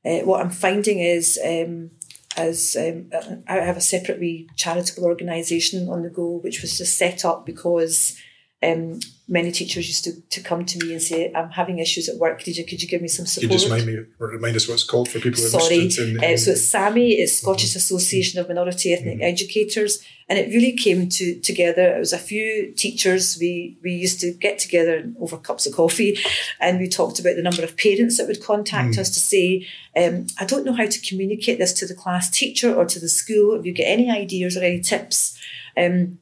[0.04, 1.92] Uh, what I'm finding is, um,
[2.38, 3.10] as um,
[3.48, 7.46] I have a separate wee charitable organisation on the go, which was just set up
[7.46, 8.20] because
[8.64, 12.18] um, many teachers used to, to come to me and say, I'm having issues at
[12.18, 12.44] work.
[12.44, 14.68] Could you, could you give me some Could you just remind me or remind us
[14.68, 15.76] what it's called for people Sorry.
[15.76, 20.50] interested in, Uh, so it's SAMEE, it's Scottish Association of Minority Ethnic Educators, and it
[20.50, 21.96] really came to together.
[21.96, 23.38] It was a few teachers.
[23.40, 26.18] We we used to get together over cups of coffee,
[26.60, 30.28] and we talked about the number of parents that would contact us to say, um,
[30.40, 33.60] "I don't know how to communicate this to the class teacher or to the school.
[33.60, 35.38] If you get any ideas or any tips."
[35.78, 36.20] Um,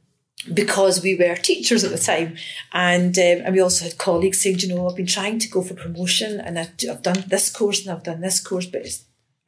[0.52, 2.36] because we were teachers at the time,
[2.74, 5.62] and um, and we also had colleagues saying, you know, I've been trying to go
[5.62, 8.86] for promotion, and I've, I've done this course and I've done this course, but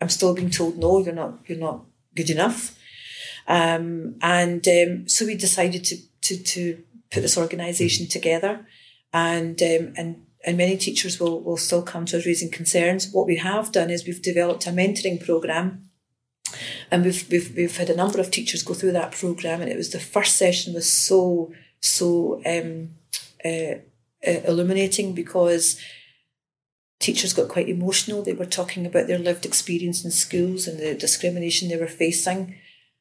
[0.02, 2.78] I'm still being told no, you're not, you're not good enough."
[3.48, 8.66] Um, and um, so we decided to to to put this organisation together,
[9.14, 13.12] and um, and and many teachers will will still come to us raising concerns.
[13.12, 15.85] What we have done is we've developed a mentoring program
[16.92, 19.78] and we've, we've we've had a number of teachers go through that program, and it
[19.78, 22.92] was the first session was so so um,
[23.44, 23.80] uh,
[24.28, 25.80] uh, illuminating because
[27.00, 28.22] teachers got quite emotional.
[28.22, 32.56] They were talking about their lived experience in schools and the discrimination they were facing,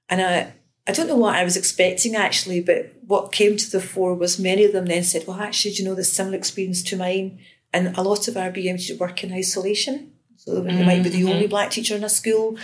[0.08, 0.52] and I.
[0.86, 4.38] I don't know what I was expecting actually, but what came to the fore was
[4.38, 7.38] many of them then said, Well, actually, do you know, there's similar experience to mine.
[7.72, 10.12] And a lot of our BM teachers work in isolation.
[10.36, 12.58] So they might be the only black teacher in a school.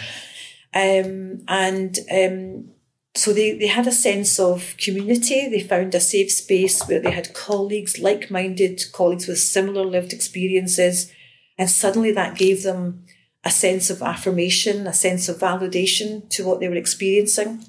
[0.75, 2.71] Um, and um,
[3.15, 5.49] so they, they had a sense of community.
[5.49, 10.13] They found a safe space where they had colleagues, like minded colleagues with similar lived
[10.13, 11.13] experiences.
[11.59, 13.05] And suddenly that gave them
[13.45, 17.65] a sense of affirmation, a sense of validation to what they were experiencing.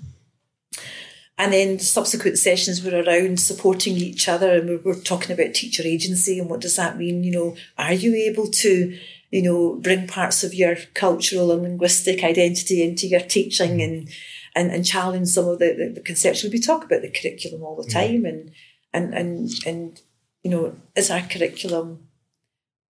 [1.38, 5.82] And then subsequent sessions were around supporting each other, and we were talking about teacher
[5.84, 7.24] agency and what does that mean?
[7.24, 8.98] You know, are you able to,
[9.32, 14.10] you know, bring parts of your cultural and linguistic identity into your teaching and
[14.54, 16.52] and, and challenge some of the, the, the conceptions?
[16.54, 18.52] We talk about the curriculum all the time, and
[18.94, 20.02] and and and
[20.44, 22.08] you know, is our curriculum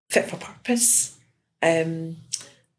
[0.09, 1.17] fit for purpose?
[1.63, 2.17] Um,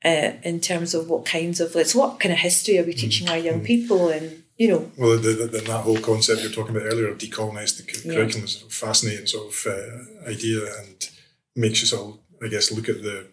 [0.03, 3.29] uh, in terms of what kinds of let's what kind of history are we teaching
[3.29, 6.55] our young people and you know Well, the, the, the, that whole concept you were
[6.55, 8.15] talking about earlier of decolonise the cu- Yeah.
[8.15, 11.07] curriculum is a fascinating sort of uh, idea and
[11.55, 13.27] makes us all I guess, look at the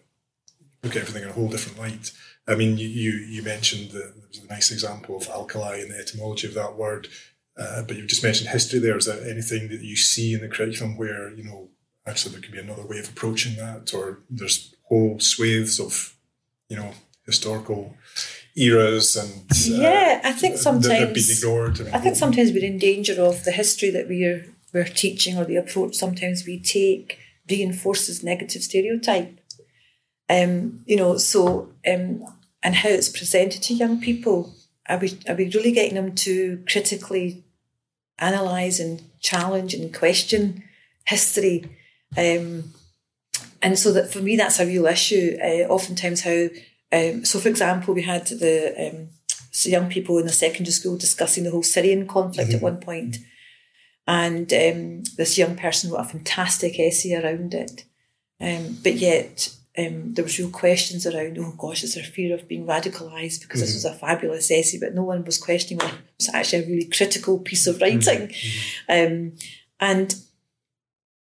[0.83, 2.11] look at everything in a whole different light.
[2.47, 5.97] I mean, you you, you mentioned there was a nice example of alkali and the
[5.99, 7.07] etymology of that word,
[7.57, 8.79] uh, but you've just mentioned history.
[8.79, 11.69] There is there anything that you see in the curriculum where you know
[12.07, 16.15] actually there could be another way of approaching that, or there's whole swathes of
[16.69, 16.91] you know
[17.25, 17.93] historical
[18.55, 21.79] eras and uh, Yeah, I think sometimes- ignored.
[21.79, 25.45] mean, I think sometimes we're in danger of the history that we're we're teaching or
[25.45, 27.17] the approach sometimes we take
[27.49, 29.38] reinforces negative stereotype.
[30.29, 32.23] Um, you know, so um,
[32.61, 34.53] and how it's presented to young people.
[34.87, 37.43] Are we are we really getting them to critically
[38.19, 40.63] analyse and challenge and question
[41.05, 41.69] history?
[42.17, 42.73] Um,
[43.61, 45.37] and so that for me that's a real issue.
[45.41, 46.47] Uh, oftentimes how
[46.91, 49.09] um, so for example we had the um,
[49.51, 53.17] so young people in the secondary school discussing the whole Syrian conflict at one point.
[54.07, 57.83] And um, this young person wrote a fantastic essay around it.
[58.41, 62.47] Um, but yet um, there was real questions around, oh gosh, is there fear of
[62.47, 63.77] being radicalised because this mm-hmm.
[63.77, 66.85] was a fabulous essay, but no one was questioning whether it was actually a really
[66.85, 67.83] critical piece of mm-hmm.
[67.83, 68.27] writing.
[68.27, 69.13] Mm-hmm.
[69.13, 69.31] Um,
[69.79, 70.15] and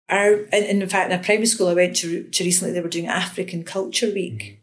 [0.08, 2.88] our, and in fact, in a primary school I went to, to recently, they were
[2.88, 4.62] doing African Culture Week.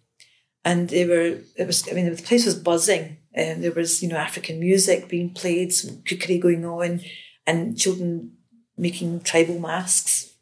[0.66, 3.18] And they were it was I mean the place was buzzing.
[3.34, 7.02] And there was you know African music being played some cookery going on
[7.46, 8.38] and children
[8.78, 10.36] making tribal masks.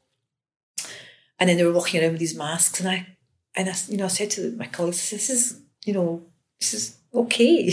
[1.39, 3.10] And then they were walking around with these masks and I
[3.55, 6.23] and I you know I said to my colleagues this is you know
[6.59, 7.69] this is okay.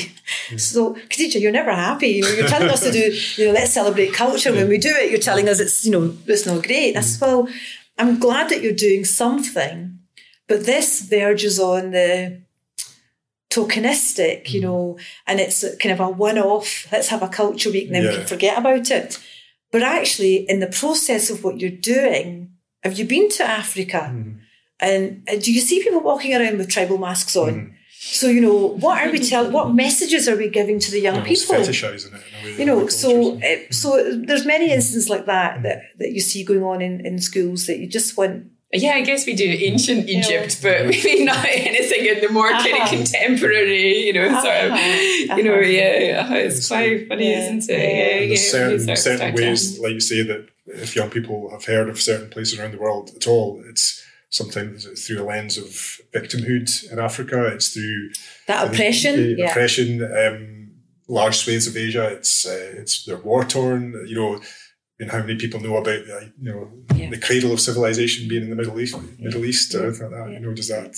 [0.49, 0.61] Mm.
[0.61, 2.09] So Khadija you're never happy.
[2.09, 4.91] You know, you're telling us to do you know let's celebrate culture when we do
[4.91, 5.11] it.
[5.11, 6.97] You're telling us it's you know it's not great.
[6.97, 7.27] I said mm.
[7.27, 7.49] well
[7.99, 9.99] I'm glad that you're doing something
[10.49, 12.41] but this verges on the
[13.51, 14.65] tokenistic, you mm.
[14.65, 18.07] know, and it's kind of a one off, let's have a culture week and then
[18.09, 19.19] we can forget about it.
[19.71, 24.11] But actually, in the process of what you're doing, have you been to Africa?
[24.81, 27.75] And uh, do you see people walking around with tribal masks on?
[28.01, 29.53] So you know, what are we telling?
[29.53, 31.65] What messages are we giving to the young Almost people?
[31.65, 32.59] fetishizing it in a way.
[32.59, 33.43] You know, so cultures.
[33.43, 33.89] uh, so
[34.25, 37.79] there's many instances like that that, that you see going on in, in schools that
[37.79, 38.51] you just want.
[38.73, 42.75] Yeah, I guess we do ancient Egypt, but maybe not anything in the more kind
[42.75, 42.83] Uh-huh.
[42.85, 45.37] of contemporary, you know, sort of, Uh-huh.
[45.37, 45.61] you know, Uh-huh.
[45.63, 47.41] yeah, uh, it's quite funny, Yeah.
[47.57, 47.79] isn't it?
[47.79, 47.79] Yeah.
[47.79, 50.23] Yeah, And yeah, there's certain, we sort of certain start to- ways, like you say,
[50.23, 54.05] that if young people have heard of certain places around the world at all, it's
[54.31, 55.67] sometimes through a lens of
[56.13, 57.47] victimhood in Africa.
[57.55, 58.11] It's through
[58.47, 59.51] That oppression, uh, yeah.
[59.51, 60.03] oppression.
[60.03, 60.55] Um,
[61.09, 63.95] large swathes of Asia, it's uh, it's they're war torn.
[64.07, 64.41] You know,
[65.01, 67.11] and how many people know about uh, you know Yeah.
[67.11, 70.31] the cradle of civilization being in the Middle East, Middle East, or anything like that.
[70.33, 70.39] Yeah.
[70.39, 70.91] You know, does that?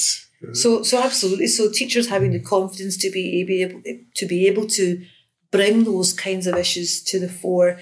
[0.48, 1.46] uh, So, so absolutely.
[1.46, 3.82] So, teachers having the confidence to be able
[4.16, 5.04] to be able to
[5.52, 7.78] bring those kinds of issues to the fore,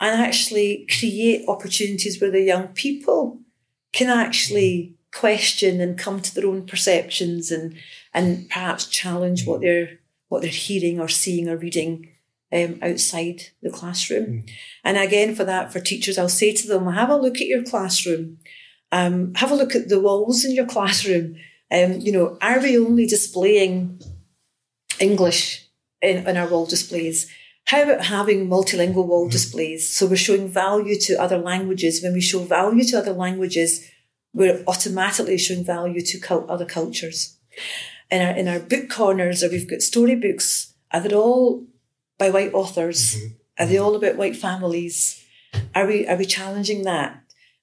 [0.00, 3.40] and actually create opportunities where the young people
[3.92, 7.76] can actually question and come to their own perceptions and
[8.14, 12.08] and perhaps challenge what they're what they're hearing or seeing or reading
[12.52, 14.44] um, outside the classroom.
[14.84, 17.62] And again, for that, for teachers, I'll say to them, have a look at your
[17.62, 18.38] classroom.
[18.90, 21.36] Um, have a look at the walls in your classroom.
[21.70, 24.00] Um, you know, are we only displaying
[25.00, 25.66] English
[26.02, 27.30] in, in our wall displays?
[27.66, 29.32] How about having multilingual wall mm-hmm.
[29.32, 29.88] displays?
[29.88, 32.02] So we're showing value to other languages.
[32.02, 33.88] When we show value to other languages,
[34.34, 37.36] we're automatically showing value to cult- other cultures.
[38.10, 40.74] In our in our book corners, or we've got storybooks.
[40.90, 41.64] Are they all
[42.18, 43.16] by white authors?
[43.16, 43.26] Mm-hmm.
[43.58, 43.84] Are they mm-hmm.
[43.84, 45.24] all about white families?
[45.74, 47.18] Are we are we challenging that?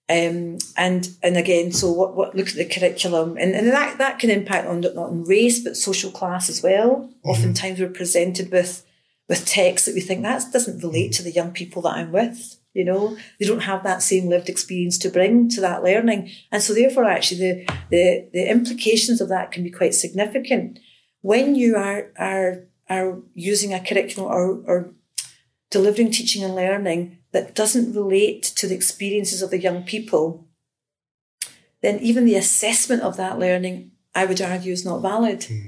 [0.10, 4.18] Um, and and again, so what, what look at the curriculum, and, and that, that
[4.18, 7.12] can impact on not on race but social class as well.
[7.24, 8.84] Oftentimes we're presented with
[9.30, 12.60] with texts that we think that doesn't relate to the young people that I'm with.
[12.74, 16.62] You know, they don't have that same lived experience to bring to that learning, and
[16.62, 20.80] so therefore, actually, the the the implications of that can be quite significant
[21.22, 24.94] when you are are are using a curriculum or or
[25.70, 30.48] delivering teaching and learning that doesn't relate to the experiences of the young people,
[31.82, 35.44] then even the assessment of that learning, I would argue, is not valid.
[35.44, 35.68] Hmm.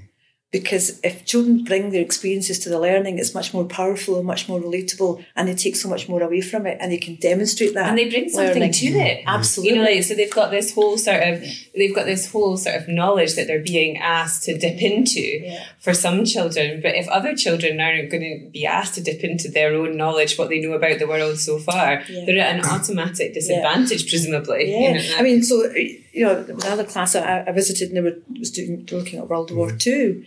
[0.51, 4.49] Because if children bring their experiences to the learning, it's much more powerful and much
[4.49, 7.73] more relatable, and they take so much more away from it, and they can demonstrate
[7.73, 7.87] that.
[7.87, 8.73] and they bring something learning.
[8.73, 9.19] to it.
[9.19, 9.29] Mm-hmm.
[9.29, 9.69] Absolutely.
[9.77, 11.41] You know, like so they've got this whole sort of
[11.73, 15.63] they've got this whole sort of knowledge that they're being asked to dip into Yeah.
[15.79, 16.81] for some children.
[16.81, 20.37] But if other children aren't going to be asked to dip into their own knowledge,
[20.37, 22.25] what they know about the world so far, Yeah.
[22.25, 24.69] they're at an automatic disadvantage, presumably.
[24.69, 25.15] you Yeah, know.
[25.17, 28.17] I mean, so you know, there was another class I, I visited, and they were
[28.37, 29.77] was doing looking at World War mm-hmm.
[29.77, 30.25] Two,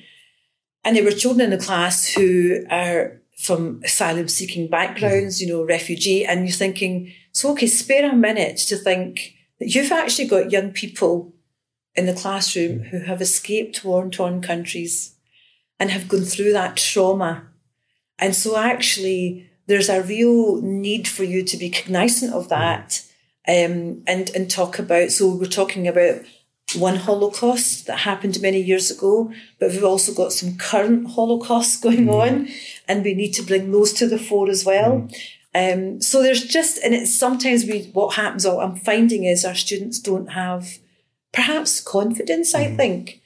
[0.85, 6.25] and there were children in the class who are from asylum-seeking backgrounds, you know, refugee,
[6.25, 10.71] and you're thinking, so okay, spare a minute to think that you've actually got young
[10.71, 11.35] people
[11.95, 15.15] in the classroom who have escaped war-torn countries
[15.79, 17.49] and have gone through that trauma,
[18.19, 23.03] and so actually there's a real need for you to be cognizant of that
[23.49, 25.11] um, and and talk about.
[25.11, 26.21] So we're talking about
[26.77, 32.09] one Holocaust that happened many years ago, but we've also got some current Holocausts going
[32.09, 32.49] on,
[32.89, 35.09] and we need to bring those to the fore as well.
[35.55, 38.47] Um, so there's just, and it's sometimes we what happens.
[38.47, 40.79] What I'm finding is our students don't have
[41.33, 42.55] perhaps confidence.
[42.55, 43.21] I think.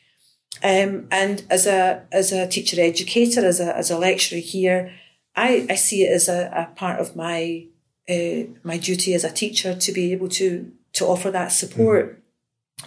[0.62, 4.92] Um, and as a as a teacher educator, as a as a lecturer here,
[5.36, 7.66] I, I see it as a, a part of my
[8.08, 12.22] uh, my duty as a teacher to be able to to offer that support.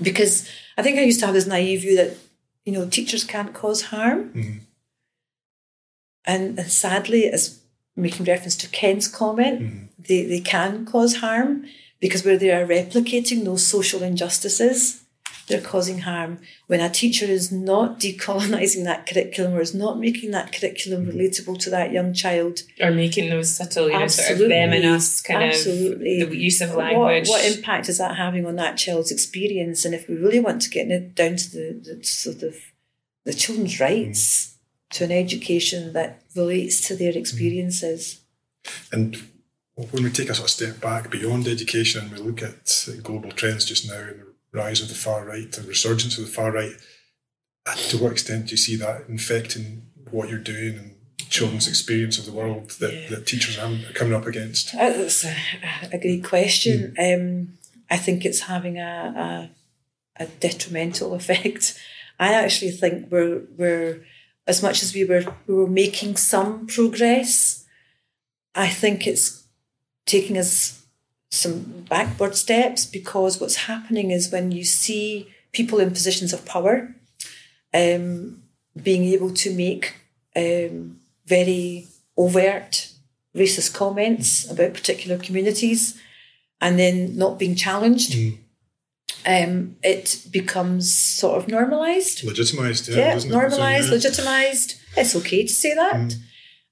[0.02, 2.18] Because I think I used to have this naive view that
[2.66, 4.58] you know teachers can't cause harm, mm-hmm.
[6.26, 7.60] and, and sadly, as
[7.96, 9.86] making reference to Ken's comment, mm-hmm.
[9.98, 11.66] they they can cause harm
[12.00, 15.04] because where they are replicating those social injustices,
[15.52, 16.40] they're causing harm.
[16.68, 21.18] When a teacher is not decolonising that curriculum or is not making that curriculum mm-hmm.
[21.18, 24.86] relatable to that young child, or making those subtle, you know, sort of them and
[24.86, 26.22] us kind Absolutely.
[26.22, 27.28] of the use of language.
[27.28, 29.86] what impact is that having on that child's experience?
[29.86, 32.56] And if we really want to get it down to the, the sort of
[33.26, 33.84] the children's mm-hmm.
[33.84, 34.58] rights
[34.92, 37.20] to an education that relates to their mm-hmm.
[37.20, 38.22] experiences.
[38.92, 39.22] And
[39.76, 43.32] when we take a sort of step back beyond education and we look at global
[43.32, 46.52] trends just now and the rise of the far right, the resurgence of the far
[46.52, 46.74] right,
[47.66, 50.96] uh, to what extent do you see that infecting what you're doing and
[51.30, 53.10] children's experience of the world that, Yeah.
[53.12, 54.74] that teachers are coming up against?
[54.76, 55.36] Uh, That's a,
[55.94, 56.94] a great question.
[57.00, 57.58] Um,
[57.90, 59.50] I think it's having a,
[60.20, 61.78] a, a detrimental effect.
[62.20, 64.06] I actually think we're we're
[64.48, 67.66] as much as we were we were making some progress.
[68.54, 69.44] I think it's
[70.06, 70.81] taking us
[71.32, 76.94] some backward steps because what's happening is when you see people in positions of power,
[77.74, 78.44] um,
[78.82, 79.96] being able to make
[80.36, 82.92] um, very overt
[83.36, 86.00] racist comments about particular communities
[86.60, 88.12] and then not being challenged.
[88.12, 88.38] Mm.
[89.26, 92.24] Um, it becomes sort of normalised.
[92.24, 93.18] Legitimised, yeah.
[93.18, 94.00] Yeah, normalised, So, yeah.
[94.00, 94.82] legitimised.
[94.98, 96.16] It's okay to say that.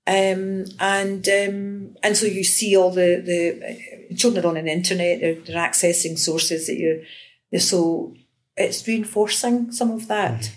[0.07, 5.21] Um, and um, and so you see all the the children are on the internet.
[5.21, 7.59] They're, they're accessing sources that you're.
[7.59, 8.15] So
[8.55, 10.51] it's reinforcing some of that,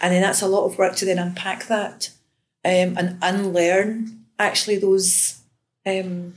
[0.00, 2.10] and then that's a lot of work to then unpack that
[2.64, 5.40] um, and unlearn actually those.
[5.86, 6.34] Um,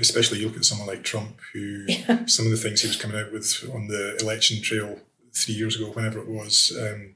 [0.00, 1.86] Especially you look at someone like Trump, who
[2.26, 4.98] some of the things he was coming out with on the election trail
[5.34, 7.14] three years ago, whenever it was, um,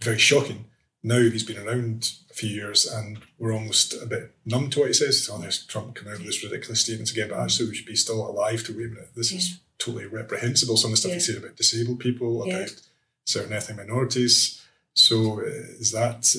[0.00, 0.64] very shocking.
[1.08, 4.88] Now he's been around a few years and we're almost a bit numb to what
[4.88, 5.28] he says.
[5.32, 7.96] Oh, there's Trump coming out with this ridiculous statements again, but actually we should be
[7.96, 9.10] still alive to wait a minute.
[9.16, 10.76] This is totally reprehensible.
[10.76, 11.14] Some of the stuff Yeah.
[11.16, 12.56] he said about disabled people, Yeah.
[12.58, 12.82] about
[13.24, 14.60] certain ethnic minorities.
[14.94, 15.44] So uh,
[15.80, 16.34] is that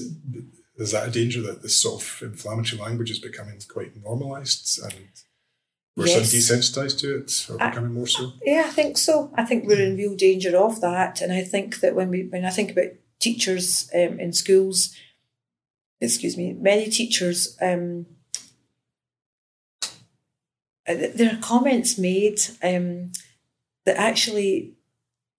[0.77, 4.93] is that a danger that this sort of inflammatory language is becoming quite normalised and
[5.97, 6.49] we're sort of Yes.
[6.51, 8.33] desensitised to it or I- becoming more so?
[8.45, 9.31] Yeah, I think so.
[9.35, 12.45] I think we're in real danger of that, and I think that when we when
[12.45, 14.95] I think about teachers um, in schools,
[16.01, 18.05] excuse me, many teachers, um,
[20.87, 23.11] uh, there are comments made um,
[23.85, 24.73] that actually,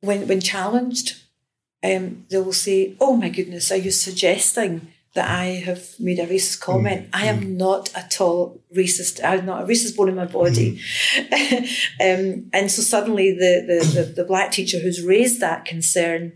[0.00, 1.20] when when challenged,
[1.82, 6.26] um, they will say, "Oh my goodness, are you suggesting?" That I have made a
[6.28, 7.08] racist comment.
[7.12, 9.18] I am not at all racist.
[9.24, 10.80] I'm not a racist bone in my body.
[12.00, 16.34] um, and so suddenly the, the, the, the black teacher who's raised that concern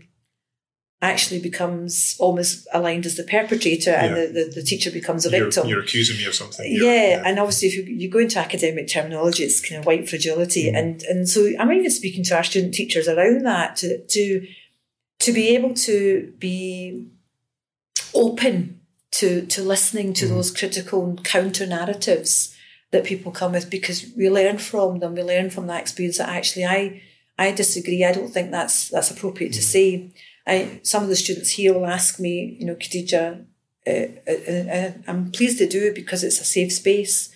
[1.11, 5.45] actually becomes almost aligned as the perpetrator and the, the, the teacher becomes a You're,
[5.45, 5.67] victim.
[5.69, 6.65] you're accusing me of something.
[6.71, 6.79] yeah,
[7.15, 10.65] You're- and obviously if you, you go into academic terminology, it's kind of white fragility.
[10.71, 10.77] Mm.
[10.79, 14.47] And and so I'm even speaking to our student teachers around that to to
[15.25, 15.97] to be able to
[16.39, 17.07] be
[18.13, 18.79] open
[19.11, 20.29] to to listening to Mm.
[20.29, 22.53] those critical counter narratives
[22.91, 25.15] that people come with because we learn from them.
[25.15, 27.01] We learn from that experience that actually I
[27.37, 28.03] I disagree.
[28.05, 29.55] I don't think that's that's appropriate Mm.
[29.55, 29.87] to say.
[30.47, 33.45] I some of the students here will ask me, you know, Khadija,
[33.87, 37.29] uh, uh, uh, I'm pleased to do it because it's a safe space,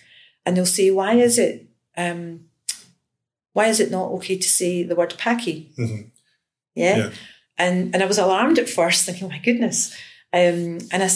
[0.44, 2.46] and they'll say, why is it, um,
[3.52, 5.74] why is it not okay to say the word "paki"?
[5.76, 6.10] Mhm.
[6.74, 6.96] Yeah?
[6.96, 7.10] Yeah.
[7.58, 9.92] and and I was alarmed at first, thinking, oh my goodness.
[10.32, 11.08] Um, and I,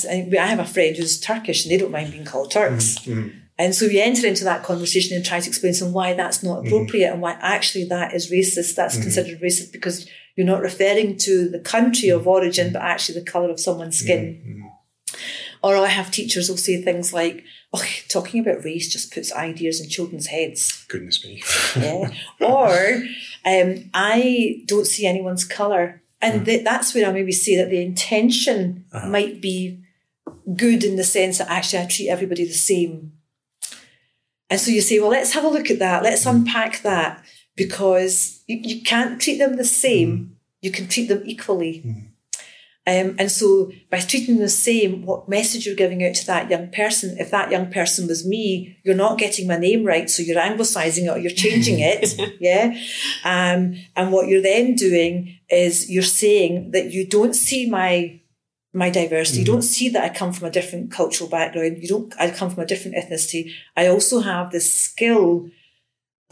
[0.42, 2.98] I have a friend who's Turkish, and they don't mind being called Turks.
[3.06, 3.32] Mhm.
[3.56, 6.42] And so we enter into that conversation and try to explain to them why that's
[6.42, 8.74] not appropriate and why actually that is racist.
[8.74, 13.30] That's considered racist because you're not referring to the country of origin, but actually the
[13.30, 14.40] colour of someone's skin.
[14.46, 15.18] Mhm.
[15.62, 19.80] Or I have teachers who'll say things like, oh, talking about race just puts ideas
[19.80, 20.84] in children's heads.
[20.88, 21.42] Goodness me.
[21.76, 22.10] Yeah.
[22.40, 23.02] or
[23.46, 26.02] um, I don't see anyone's colour.
[26.20, 29.80] And th- that's where I maybe say that the intention might be
[30.56, 33.12] good in the sense that actually I treat everybody the same.
[34.50, 36.02] And so you say, well, let's have a look at that.
[36.02, 37.24] Let's unpack that
[37.56, 40.36] because you, you can't treat them the same.
[40.60, 42.10] You can treat them equally.
[42.86, 46.50] Um, and so by treating them the same, what message you're giving out to that
[46.50, 50.22] young person, if that young person was me, you're not getting my name right, so
[50.22, 52.36] you're anglicizing it or you're changing it.
[52.40, 52.76] yeah.
[53.24, 58.20] Um, and what you're then doing is you're saying that you don't see my
[58.76, 59.38] my diversity.
[59.38, 61.78] You don't see that I come from a different cultural background.
[61.80, 63.52] You don't I come from a different ethnicity.
[63.76, 65.48] I also have this skill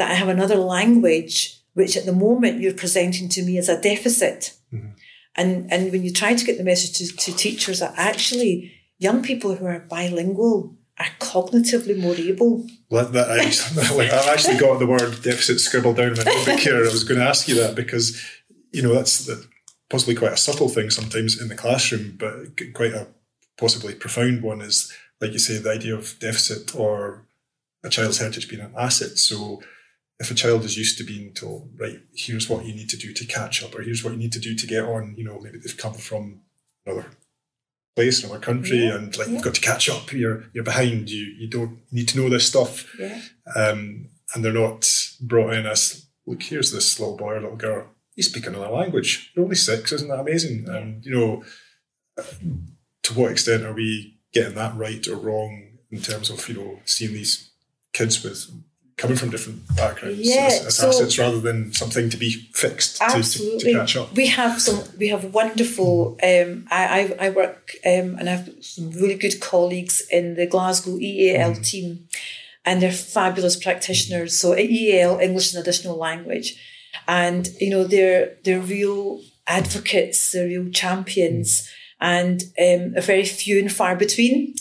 [0.02, 3.80] that I have another language, which at the moment you're presenting to me as a
[3.80, 4.54] deficit.
[4.72, 4.88] Mm-hmm.
[5.36, 9.22] And and when you try to get the message to, to teachers that actually young
[9.22, 12.66] people who are bilingual are cognitively more able.
[12.90, 13.36] Well, that, I,
[14.04, 16.76] I've actually got the word deficit scribbled down in my notebook here.
[16.76, 18.20] I was going to ask you that because,
[18.72, 19.46] you know, that's the,
[19.88, 23.08] possibly quite a subtle thing sometimes in the classroom, but quite a
[23.56, 27.26] possibly profound one is, like you say, the idea of deficit or
[27.82, 29.18] a child's heritage being an asset.
[29.18, 29.62] So
[30.22, 33.12] if a child is used to being told, right, here's what you need to do
[33.12, 35.38] to catch up, or here's what you need to do to get on, you know,
[35.40, 36.40] maybe they've come from
[36.86, 37.06] another
[37.96, 39.34] place, another country, Yeah, and like yeah.
[39.34, 40.12] you've got to catch up.
[40.12, 41.10] You're you're behind.
[41.10, 43.20] You you don't need to know this stuff Yeah.
[43.56, 44.80] um, and they're not
[45.20, 47.82] brought in as look here's this little boy or little girl
[48.16, 51.30] you speak another language you're only six isn't that amazing and you know
[53.02, 55.52] to what extent are we getting that right or wrong
[55.90, 57.50] in terms of you know seeing these
[57.92, 58.40] kids with
[59.02, 62.30] coming from different backgrounds Yeah, as, as so- assets rather than something to be
[62.62, 63.72] fixed to, to, Absolutely.
[63.72, 64.78] to catch up We have some.
[65.02, 65.92] We have wonderful.
[66.30, 70.46] Um, I, I I work um, and I have some really good colleagues in the
[70.54, 71.88] Glasgow EAL team,
[72.64, 74.30] and they're fabulous practitioners.
[74.40, 76.48] So EAL, English as an additional language,
[77.06, 80.18] and you know they're they're real advocates.
[80.32, 81.68] They're real champions.
[82.16, 84.54] and um, are very few and far between.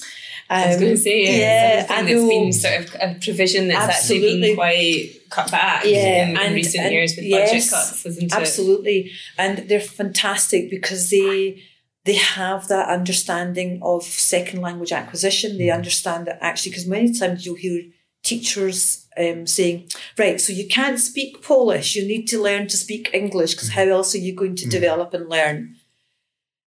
[0.54, 3.96] I was Um, going to say, yeah, yeah, it's been sort of a provision that's
[3.96, 8.06] actually been quite cut back Yeah, in, and- recent and years with yes, budget cuts,
[8.06, 8.34] isn't it?
[8.34, 9.12] Absolutely.
[9.38, 11.62] And they're fantastic because they
[12.04, 15.58] they have that understanding of second language acquisition.
[15.58, 17.84] They understand that actually, because many times you'll hear
[18.24, 19.78] teachers um, saying,
[20.18, 23.84] right, so you can't speak Polish, you need to learn to speak English because how
[23.84, 25.76] else are you going to develop and learn?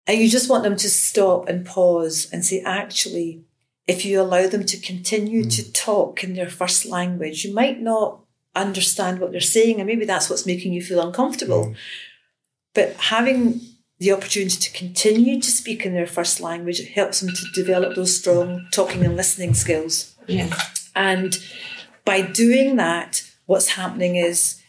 [0.07, 3.43] And you just want them to stop and pause and say, actually,
[3.87, 5.55] if you allow them to continue mm.
[5.55, 8.19] to talk in their first language, you might not
[8.55, 11.67] understand what they're saying, and maybe that's what's making you feel uncomfortable.
[11.67, 11.75] Mm.
[12.73, 13.61] But having
[13.99, 17.95] the opportunity to continue to speak in their first language it helps them to develop
[17.95, 20.15] those strong talking and listening skills.
[20.27, 20.53] Yeah.
[20.95, 21.37] And
[22.03, 24.61] by doing that, what's happening is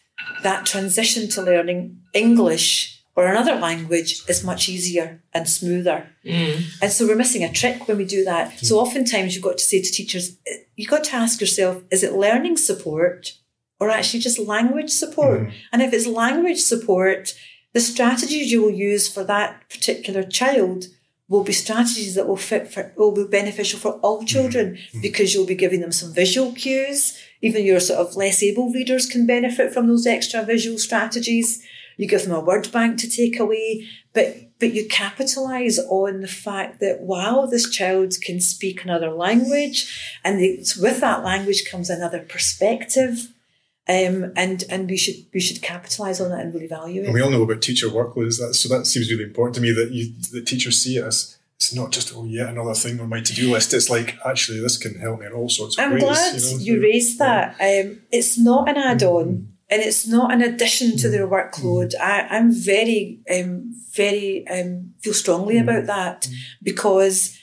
[0.43, 6.09] that transition to learning English or another language is much easier and smoother.
[6.25, 6.65] Mm.
[6.83, 8.59] And so we're missing a trick when we do that.
[8.59, 12.03] So oftentimes you've got to say to teachers, eh, you've got to ask yourself, is
[12.03, 13.35] it learning support
[13.79, 15.41] or actually just language support?
[15.41, 15.57] Mm-hmm.
[15.73, 17.35] And if it's language support,
[17.73, 20.87] the strategies you will use for that particular child
[21.29, 24.27] will be strategies that will fit for will be beneficial for all mm-hmm.
[24.27, 25.01] children mm-hmm.
[25.01, 27.19] because you'll be giving them some visual cues.
[27.43, 31.63] Even your sort of less able readers can benefit from those extra visual strategies.
[31.97, 36.29] You give them a word bank to take away, but but you capitalize on the
[36.29, 41.91] fact that wow, this child can speak another language, and they, with that language comes
[41.91, 43.31] another perspective.
[43.87, 47.05] Um, and and we should we should capitalize on that and really value it.
[47.05, 49.73] And we all know about teacher workloads, that, so that seems really important to me
[49.73, 53.09] that you that teachers see it as it's not just oh yeah another thing on
[53.09, 53.75] my to do list.
[53.75, 56.03] It's like actually this can help me in all sorts of I'm ways.
[56.03, 57.57] glad you, you, raised that.
[57.61, 61.33] Um, it's not an add-on, and it's not an addition to their Mm.
[61.33, 61.95] workload.
[62.01, 65.63] I, I'm very, um, very um, feel strongly Mm.
[65.63, 66.29] about that
[66.63, 67.37] because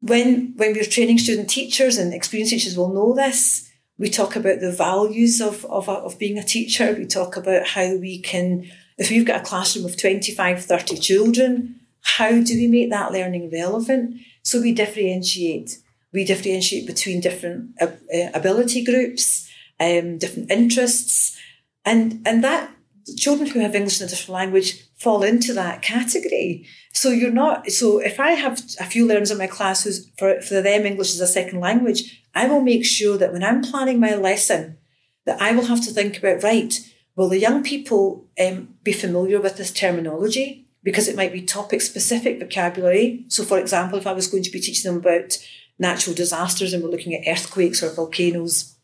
[0.00, 3.62] when when we're training student teachers and experienced teachers will know this.
[3.98, 6.92] We talk about the values of, of, of being a teacher.
[6.92, 11.80] We talk about how we can, if we've got a classroom of 25, 30 children,
[12.02, 14.20] how do we make that learning relevant?
[14.42, 15.78] So we differentiate.
[16.12, 19.45] We differentiate between different uh, uh, ability groups,
[19.80, 21.38] um, different interests,
[21.84, 22.70] and and that
[23.16, 26.66] children who have English in a different language fall into that category.
[26.92, 27.70] So you're not.
[27.70, 31.14] So if I have a few learners in my class who's for for them English
[31.14, 34.78] is a second language, I will make sure that when I'm planning my lesson,
[35.26, 36.74] that I will have to think about right.
[37.16, 40.66] Will the young people um, be familiar with this terminology?
[40.82, 43.24] Because it might be topic specific vocabulary.
[43.28, 45.38] So, for example, if I was going to be teaching them about
[45.78, 48.75] natural disasters and we're looking at earthquakes or volcanoes,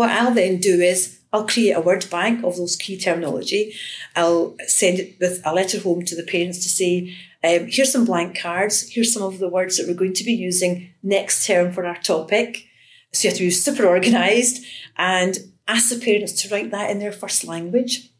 [0.00, 3.74] what I'll then do is I'll create a word bank of those key terminology.
[4.16, 8.06] I'll send it with a letter home to the parents to say, um, here's some
[8.06, 8.88] blank cards.
[8.88, 12.00] Here's some of the words that we're going to be using next term for our
[12.00, 12.64] topic.
[13.12, 14.64] So you have to be super organised
[14.96, 15.36] and
[15.68, 18.10] ask the parents to write that in their first language.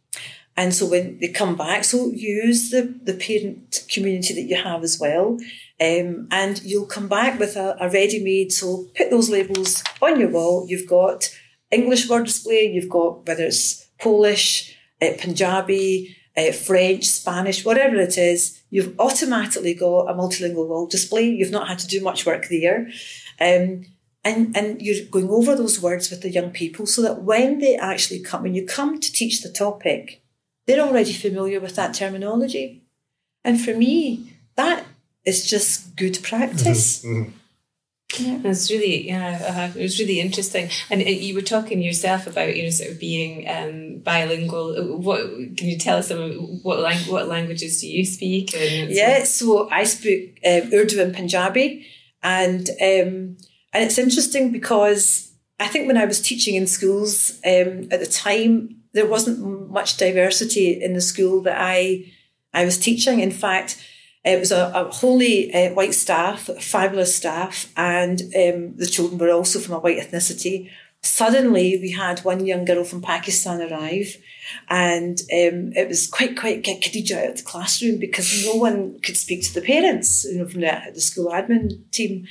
[0.58, 4.82] And so when they come back, so use the, the parent community that you have
[4.82, 5.38] as well.
[5.80, 8.52] Um, and you'll come back with a, a ready made.
[8.52, 10.66] So put those labels on your wall.
[10.68, 11.30] You've got
[11.70, 18.16] English word display, you've got whether it's Polish, uh, Punjabi, uh, French, Spanish, whatever it
[18.18, 21.28] is, you've automatically got a multilingual wall display.
[21.28, 22.88] You've not had to do much work there.
[23.40, 23.86] Um,
[24.22, 27.76] and, and you're going over those words with the young people so that when they
[27.76, 30.22] actually come, when you come to teach the topic,
[30.66, 32.82] they're already familiar with that terminology.
[33.44, 34.84] And for me, that
[35.24, 37.04] is just good practice.
[38.10, 38.44] Mhm.
[38.44, 40.68] It's really, yeah, uh, it was really interesting.
[40.90, 44.98] And uh, you were talking yourself about, you know, sort of being um, bilingual.
[44.98, 45.20] What
[45.56, 46.32] can you tell us some
[46.62, 48.52] what lang- what languages do you speak?
[48.54, 51.86] And Yeah, so I speak um, Urdu and Punjabi,
[52.22, 53.36] and um,
[53.72, 58.06] and it's interesting because I think when I was teaching in schools um, at the
[58.10, 62.06] time, there wasn't much diversity in the school that I
[62.52, 63.20] I was teaching.
[63.20, 63.76] In fact,
[64.24, 69.30] it was a, a wholly uh, white staff, fabulous staff, and um, the children were
[69.30, 70.70] also from a white ethnicity.
[71.02, 74.18] Suddenly, we had one young girl from Pakistan arrive,
[74.68, 79.00] and um, it was quite quite get Khadija out of the classroom because no one
[79.00, 82.26] could speak to the parents, you know, from the, the school admin team.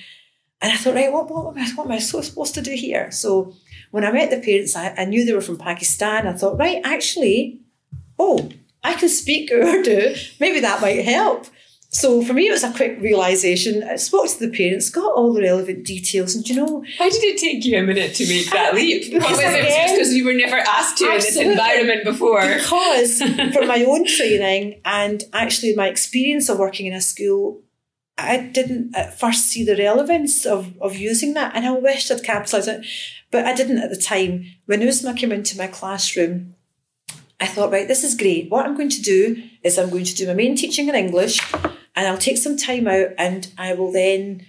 [0.61, 3.11] And I thought, right, what, what, am I, what am I supposed to do here?
[3.11, 3.55] So
[3.91, 6.27] when I met the parents, I, I knew they were from Pakistan.
[6.27, 7.61] I thought, right, actually,
[8.19, 8.49] oh,
[8.83, 10.15] I can speak Urdu.
[10.39, 11.47] Maybe that might help.
[11.91, 13.81] So for me, it was a quick realization.
[13.83, 17.09] I spoke to the parents, got all the relevant details, and do you know, Why
[17.09, 19.11] did it take you a minute to make that leap?
[19.11, 22.41] Because was it again- because you were never asked to in this environment before?
[22.41, 23.21] because
[23.53, 27.63] from my own training and actually my experience of working in a school,
[28.19, 32.23] I didn't at first see the relevance of, of using that, and I wished I'd
[32.23, 32.85] capitalised it,
[33.31, 34.45] but I didn't at the time.
[34.67, 36.53] When Usma came into my classroom,
[37.39, 38.51] I thought, right, this is great.
[38.51, 41.39] What I'm going to do is I'm going to do my main teaching in English,
[41.95, 44.45] and I'll take some time out, and I will then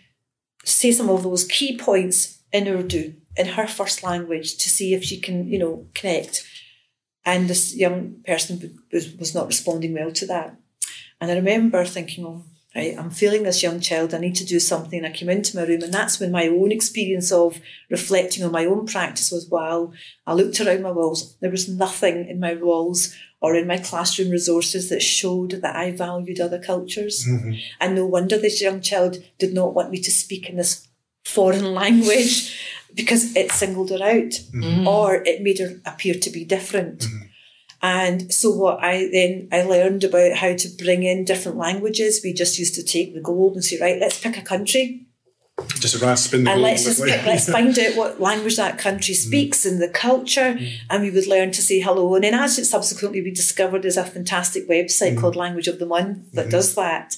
[0.64, 5.04] say some of those key points in Urdu in her first language to see if
[5.04, 6.44] she can, you know, connect.
[7.24, 10.56] And this young person was, was not responding well to that.
[11.20, 14.60] And I remember thinking, oh, right, I'm feeling this young child, I need to do
[14.60, 15.04] something.
[15.04, 17.60] I came into my room, and that's when my own experience of
[17.90, 19.92] reflecting on my own practice was wow.
[20.26, 24.30] I looked around my walls, there was nothing in my walls or in my classroom
[24.30, 27.26] resources that showed that I valued other cultures.
[27.26, 27.54] Mm-hmm.
[27.80, 30.88] And no wonder this young child did not want me to speak in this
[31.24, 32.56] foreign language
[32.94, 34.86] because it singled her out mm-hmm.
[34.86, 37.00] or it made her appear to be different.
[37.00, 37.26] Mm-hmm.
[37.82, 42.20] And so what I then I learned about how to bring in different languages.
[42.22, 45.06] We just used to take the globe and say, right, let's pick a country.
[45.78, 48.78] Just around spin the and globe let's just pick, let's find out what language that
[48.78, 49.18] country mm.
[49.18, 50.72] speaks and the culture, mm.
[50.88, 52.14] and we would learn to say hello.
[52.14, 55.20] And then, as it subsequently we discovered, there's a fantastic website mm.
[55.20, 56.50] called Language of the Month that mm-hmm.
[56.50, 57.16] does that.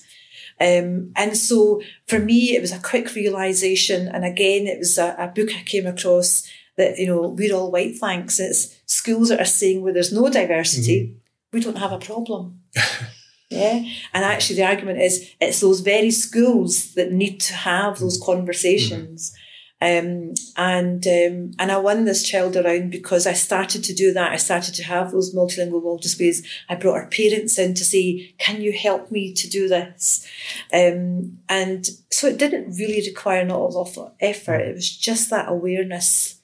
[0.61, 5.17] Um, and so for me, it was a quick realization, and again, it was a,
[5.19, 8.41] a book I came across that you know we're all white, thanks.
[8.41, 11.17] It's schools that are saying where there's no diversity,
[11.53, 12.61] we don't have a problem.
[13.53, 13.85] Yeah.
[14.15, 19.35] And actually, the argument is it's those very schools that need to have those conversations.
[19.81, 24.31] Um, and um, and I won this child around because I started to do that.
[24.31, 26.47] I started to have those multilingual wall displays.
[26.69, 30.25] I brought our parents in to say, "Can you help me to do this?"
[30.73, 34.61] Um, and so it didn't really require not a lot of effort.
[34.61, 36.42] It was just that awareness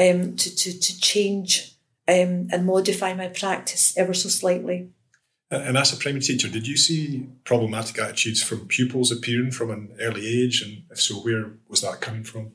[0.00, 1.74] um, to to to change
[2.08, 4.90] um, and modify my practice ever so slightly.
[5.52, 9.96] And as a primary teacher, did you see problematic attitudes from pupils appearing from an
[10.00, 10.62] early age?
[10.62, 12.52] And if so, where was that coming from?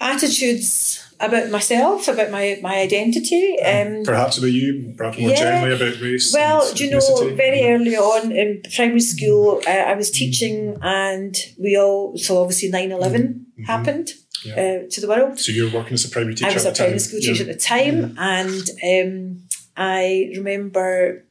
[0.00, 3.60] attitudes about myself, about my my identity.
[3.60, 5.36] Um, Perhaps about you, perhaps more yeah.
[5.36, 6.32] generally about race.
[6.32, 11.36] well, do you know, very early on in primary school, uh, I was teaching, and
[11.58, 14.10] we all so obviously 9-11 happened
[14.44, 14.52] Yeah.
[14.84, 15.38] uh, to the world.
[15.38, 17.06] So you were working as a primary teacher I was at a the primary time.
[17.06, 17.32] school Yeah.
[17.32, 18.18] teacher at the time, mm-hmm.
[18.18, 19.42] and um,
[19.76, 21.24] I remember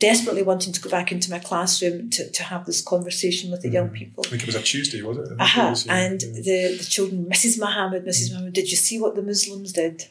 [0.00, 3.68] desperately wanting to go back into my classroom to, to have this conversation with the
[3.68, 3.94] young mm.
[3.94, 4.22] people.
[4.26, 5.26] I think it was a Tuesday, was it?
[5.26, 5.96] Think it Aha, was, yeah.
[5.96, 6.28] and Yeah.
[6.34, 7.58] the, the children, Mrs.
[7.58, 8.28] Mohammed, Mrs.
[8.30, 8.32] Mm.
[8.34, 10.04] Mohammed, did you see what the Muslims did?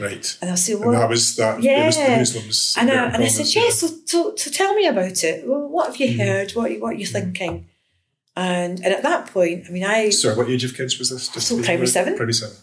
[0.00, 0.36] Right.
[0.40, 1.62] And I'll say, And well, that was that.
[1.64, 2.18] It was the Yeah.
[2.18, 2.74] Muslims.
[2.76, 5.46] and I, and I said, yes, so, so, so tell me about it.
[5.46, 6.18] Well, what have you mm.
[6.26, 6.50] heard?
[6.52, 7.66] What, what are you thinking?
[8.36, 11.28] And and at that point, I mean, I Sorry, what age of kids was this?
[11.28, 12.16] Just So primary seven.
[12.16, 12.56] Primary seven.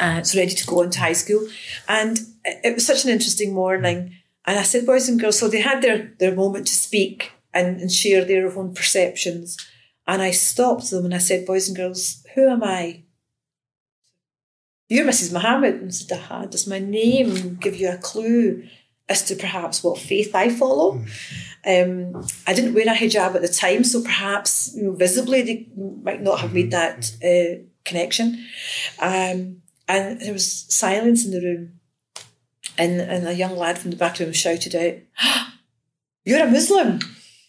[0.00, 1.46] uh, so ready to go on to high school.
[1.88, 4.12] And it was such an interesting morning.
[4.46, 7.80] And I said, boys and girls, so they had their, their moment to speak and,
[7.80, 9.56] and share their own perceptions.
[10.06, 13.04] And I stopped them and I said, boys and girls, who am I?
[14.88, 15.32] You're Mrs.
[15.32, 15.76] Mohammed.
[15.76, 18.64] And I said, aha, does my name give you a clue
[19.08, 21.02] as to perhaps what faith I follow?
[21.66, 25.66] Um, I didn't wear a hijab at the time, so perhaps you know, visibly they
[25.76, 28.44] might not have made that uh, connection.
[29.00, 31.80] Um, and there was silence in the room.
[32.76, 34.94] And, and a young lad from the back room shouted out,
[36.24, 36.98] You're a Muslim.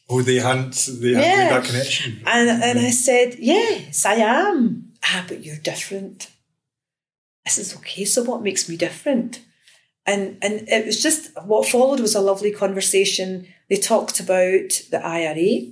[0.10, 0.76] Oh, they hadn't.
[1.02, 1.44] They hadn't Yeah.
[1.46, 2.22] made that connection.
[2.26, 4.94] And, and I said, Yes, I am.
[5.04, 6.30] Ah, but you're different.
[7.46, 9.42] I says, Okay, so what makes me different?
[10.06, 13.48] And and it was just what followed was a lovely conversation.
[13.70, 15.72] They talked about the IRA,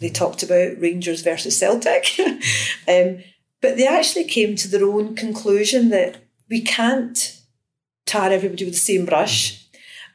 [0.00, 2.18] they talked about Rangers versus Celtic.
[2.88, 3.22] um,
[3.60, 6.16] but they actually came to their own conclusion that
[6.50, 7.40] we can't
[8.04, 9.64] tar everybody with the same brush.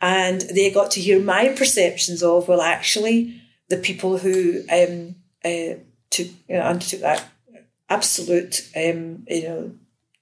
[0.02, 5.80] And they got to hear my perceptions of, well, actually, the people who um, uh,
[6.10, 7.26] took, you know, undertook that
[7.90, 9.72] absolute, um, you know,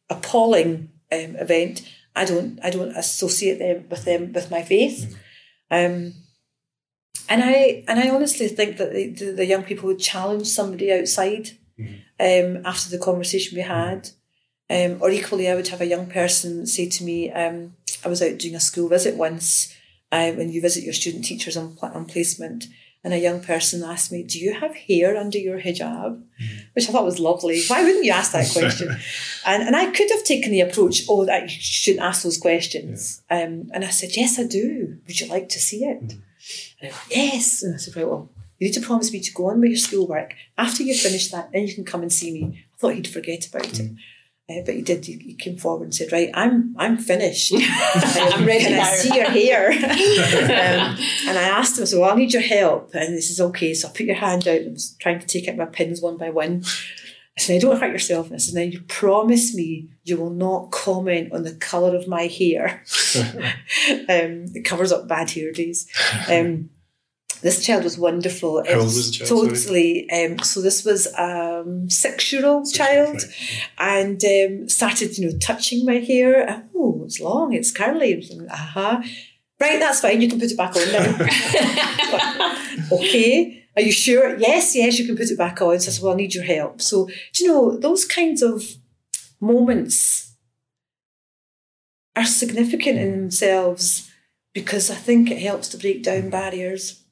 [0.09, 1.81] appalling um, event,
[2.15, 5.17] I don't, I don't associate them with them with my faith.
[5.69, 6.13] Um,
[7.29, 10.91] and I, and I honestly think that the, the, the young people would challenge somebody
[10.91, 11.51] outside
[12.19, 14.09] um, after the conversation we had.
[14.69, 18.21] Um, or equally, I would have a young person say to me, um, I was
[18.21, 19.75] out doing a school visit once
[20.11, 22.65] um, when you visit your student teachers on, on placement,
[23.03, 26.23] and a young person asked me, Do you have hair under your hijab?
[26.73, 27.61] Which I thought was lovely.
[27.67, 28.89] Why wouldn't you ask that question?
[29.45, 33.21] and, and I could have taken the approach, Oh, that you shouldn't ask those questions.
[33.29, 34.97] Um, and I said, Yes, I do.
[35.05, 36.15] Would you like to see it?
[36.81, 37.63] And I went, yes.
[37.63, 38.29] And I said, Right, well,
[38.59, 40.33] you need to promise me to go on with your schoolwork.
[40.57, 42.65] After you finish that, then you can come and see me.
[42.73, 43.91] I thought he'd forget about it.
[44.47, 45.03] Uh, but he did.
[45.03, 47.51] He, he, came forward and said, "Right, I'm I'm finished.
[47.55, 48.79] I'm ready Can.
[48.79, 52.93] I see your hair?" um, and I asked him, "So well, I need your help."
[52.93, 53.73] And this is okay.
[53.73, 56.17] So I put your hand out and was trying to take out my pins one
[56.17, 56.63] by one.
[57.37, 60.29] I said, "Now don't hurt yourself." And I said, "Now you promise me you will
[60.29, 62.83] not comment on the colour of my hair."
[63.17, 65.87] um, it covers up bad hair days.
[66.29, 66.69] Um,
[67.41, 68.63] this child was wonderful.
[68.65, 70.09] How old was the child, Totally.
[70.09, 73.21] Um, so this was a um, six-year-old child,
[73.77, 76.63] and um, started, you know, touching my hair.
[76.73, 77.53] Oh, it's long.
[77.53, 78.27] It's curly.
[78.49, 79.01] Uh huh.
[79.59, 80.21] Right, that's fine.
[80.21, 81.17] You can put it back on now.
[82.91, 83.64] okay.
[83.75, 84.37] Are you sure?
[84.37, 85.79] Yes, yes, you can put it back on.
[85.79, 86.81] So I said, Well, I need your help.
[86.81, 87.09] So,
[87.39, 88.63] you know, those kinds of
[89.41, 90.33] moments
[92.15, 94.09] are significant in themselves
[94.53, 97.03] because I think it helps to break down barriers.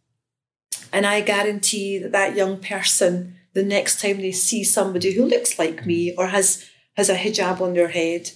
[0.94, 5.60] And I guarantee that that young person, the next time they see somebody who looks
[5.60, 8.32] like me or has, has a hijab on their head,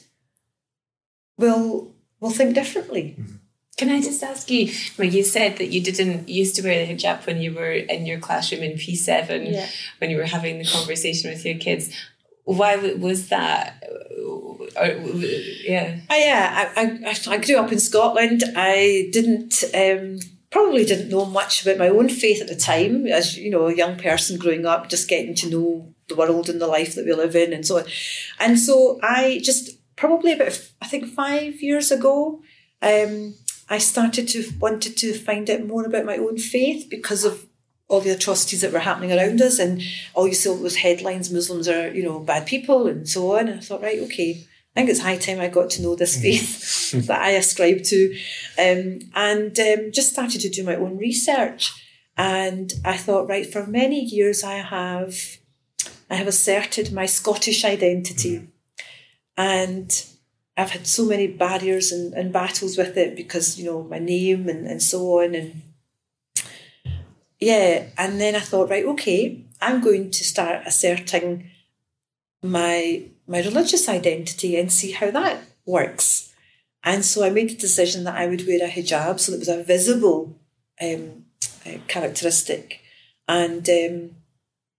[1.38, 3.15] will will think differently.
[3.17, 3.37] Mm-hmm.
[3.78, 6.91] Can I just ask you, well, you said that you didn't used to wear the
[6.93, 9.67] hijab when you were in your classroom in P7, Yeah.
[9.99, 11.93] when you were having the conversation with your kids.
[12.43, 13.84] Why was that?
[14.75, 15.97] Yeah.
[16.09, 18.43] I, yeah, I, I, I grew up in Scotland.
[18.55, 20.19] I didn't, um,
[20.49, 23.75] probably didn't know much about my own faith at the time, as you know, a
[23.75, 27.13] young person growing up, just getting to know the world and the life that we
[27.13, 27.84] live in and so on.
[28.39, 32.41] And so I just, probably about, I think five years ago,
[32.82, 33.36] um,
[33.70, 37.45] I started to, wanted to find out more about my own faith because of
[37.89, 39.82] all the atrocities that were happening around us and
[40.13, 43.47] all you saw was headlines, Muslims are, you know, bad people and so on.
[43.47, 44.45] And I thought, right, okay,
[44.78, 48.18] I think it's high time I got to know this faith that I ascribe to,
[48.59, 51.72] um, and um, just started to do my own research.
[52.15, 55.15] And I thought, right, for many years I have,
[56.09, 58.47] I have asserted my Scottish identity,
[59.36, 60.05] and
[60.58, 64.49] I've had so many barriers and, and battles with it because you know my name
[64.49, 65.62] and, and so on and
[67.39, 67.88] yeah.
[67.97, 71.49] And then I thought, right, okay, I'm going to start asserting
[72.43, 76.34] my my religious identity and see how that works.
[76.84, 79.49] And so I made the decision that I would wear a hijab, so it was
[79.49, 80.39] a visible
[80.82, 81.26] um,
[81.66, 82.82] uh, characteristic.
[83.28, 84.12] And um,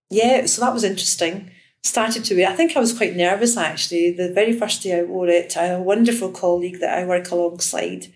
[0.08, 1.50] yeah, so that was interesting.
[1.82, 2.48] Started to wear.
[2.48, 4.12] I think I was quite nervous actually.
[4.12, 7.30] The very first day I wore it, I had a wonderful colleague that I work
[7.30, 8.12] alongside,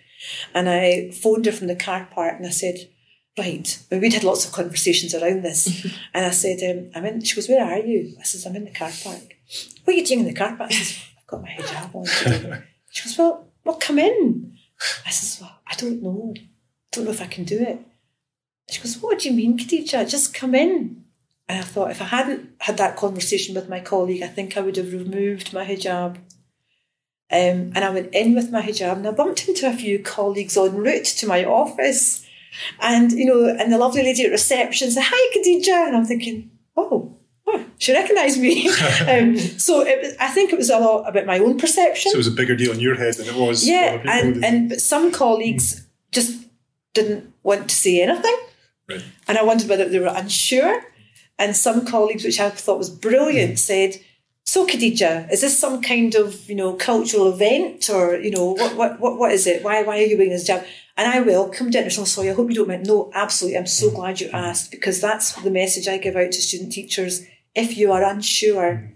[0.54, 2.88] and I phoned her from the car park and I said,
[3.38, 7.36] "Right." We'd had lots of conversations around this, and I said, um, "I'm in." She
[7.36, 9.36] goes, "Where are you?" I says, "I'm in the car park."
[9.84, 10.70] What are you doing in the car park?
[10.70, 14.58] I says, "I've got my hijab on." She goes, "Well, well, come in."
[15.06, 16.34] I says, "Well, I don't know.
[16.36, 16.40] I
[16.90, 17.78] don't know if I can do it."
[18.72, 20.08] She goes, What do you mean, Khadija?
[20.08, 21.01] Just come in.
[21.48, 24.60] And I thought, if I hadn't had that conversation with my colleague, I think I
[24.60, 26.16] would have removed my hijab.
[27.30, 30.56] Um, and I went in with my hijab and I bumped into a few colleagues
[30.56, 32.26] en route to my office.
[32.80, 35.88] And, you know, and the lovely lady at reception said, Hi, Khadija.
[35.88, 37.16] And I'm thinking, Oh,
[37.46, 38.68] oh she recognised me.
[39.08, 42.12] um, so it was, I think it was a lot about my own perception.
[42.12, 44.10] So it was a bigger deal in your head than it was Yeah, other people.
[44.12, 46.46] and, and but some colleagues just
[46.92, 48.36] didn't want to say anything.
[48.88, 49.02] Right.
[49.26, 50.82] And I wondered whether they were unsure.
[51.42, 53.58] And some colleagues, which I thought was brilliant, mm.
[53.58, 54.00] said,
[54.44, 58.76] So Khadija, is this some kind of, you know, cultural event or, you know, what
[58.76, 59.64] what what, what is it?
[59.64, 60.64] Why why are you wearing this jab?
[60.96, 61.82] And I welcomed it.
[61.82, 62.86] And so sorry, I hope you don't mind.
[62.86, 63.58] No, absolutely.
[63.58, 63.96] I'm so mm.
[63.96, 64.34] glad you mm.
[64.34, 67.26] asked because that's the message I give out to student teachers.
[67.56, 68.92] If you are unsure,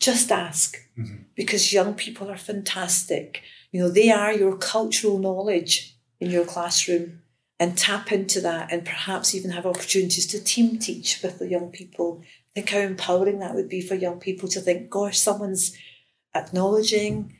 [0.00, 1.22] just ask mm-hmm.
[1.34, 3.42] because young people are fantastic.
[3.70, 7.21] You know, they are your cultural knowledge in your classroom
[7.62, 11.70] and tap into that and perhaps even have opportunities to team teach with the young
[11.70, 12.20] people.
[12.56, 15.76] Think how empowering that would be for young people to think, gosh, someone's
[16.34, 17.36] acknowledging,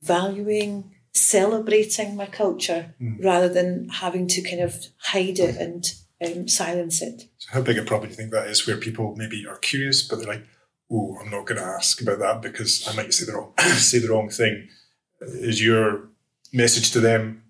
[0.00, 5.92] valuing, celebrating my culture rather than having to kind of hide it and
[6.24, 7.28] um, silence it.
[7.38, 10.06] So how big a problem do you think that is where people maybe are curious,
[10.06, 10.46] but they're like,
[10.88, 13.98] oh, I'm not going to ask about that because I might say the wrong, say
[13.98, 14.68] the wrong thing.
[15.20, 16.10] Is your
[16.52, 17.43] message to them,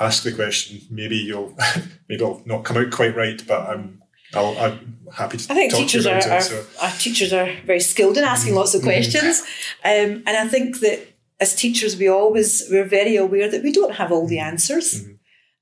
[0.00, 1.54] ask the question, maybe you'll,
[2.08, 4.02] maybe it'll not come out quite right, but I'm,
[4.34, 6.42] I'll, I'm happy to I think talk teachers to you are, are, it.
[6.42, 6.64] So.
[6.80, 9.40] our teachers are very skilled in asking lots of questions,
[9.84, 11.06] um, and I think that
[11.40, 15.04] as teachers we always we're very aware that we don't have all the answers,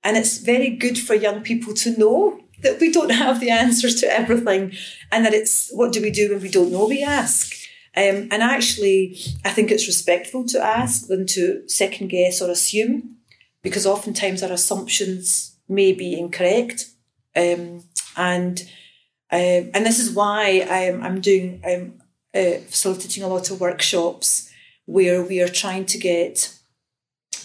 [0.05, 4.01] and it's very good for young people to know that we don't have the answers
[4.01, 4.73] to everything,
[5.11, 6.87] and that it's what do we do when we don't know?
[6.87, 7.55] We ask.
[7.97, 13.18] Um, and actually, I think it's respectful to ask than to second guess or assume,
[13.63, 16.87] because oftentimes our assumptions may be incorrect.
[17.37, 17.85] Um,
[18.17, 18.61] and
[19.31, 22.01] um, and this is why I'm, I'm doing I'm
[22.35, 24.51] uh, facilitating a lot of workshops
[24.87, 26.55] where we are trying to get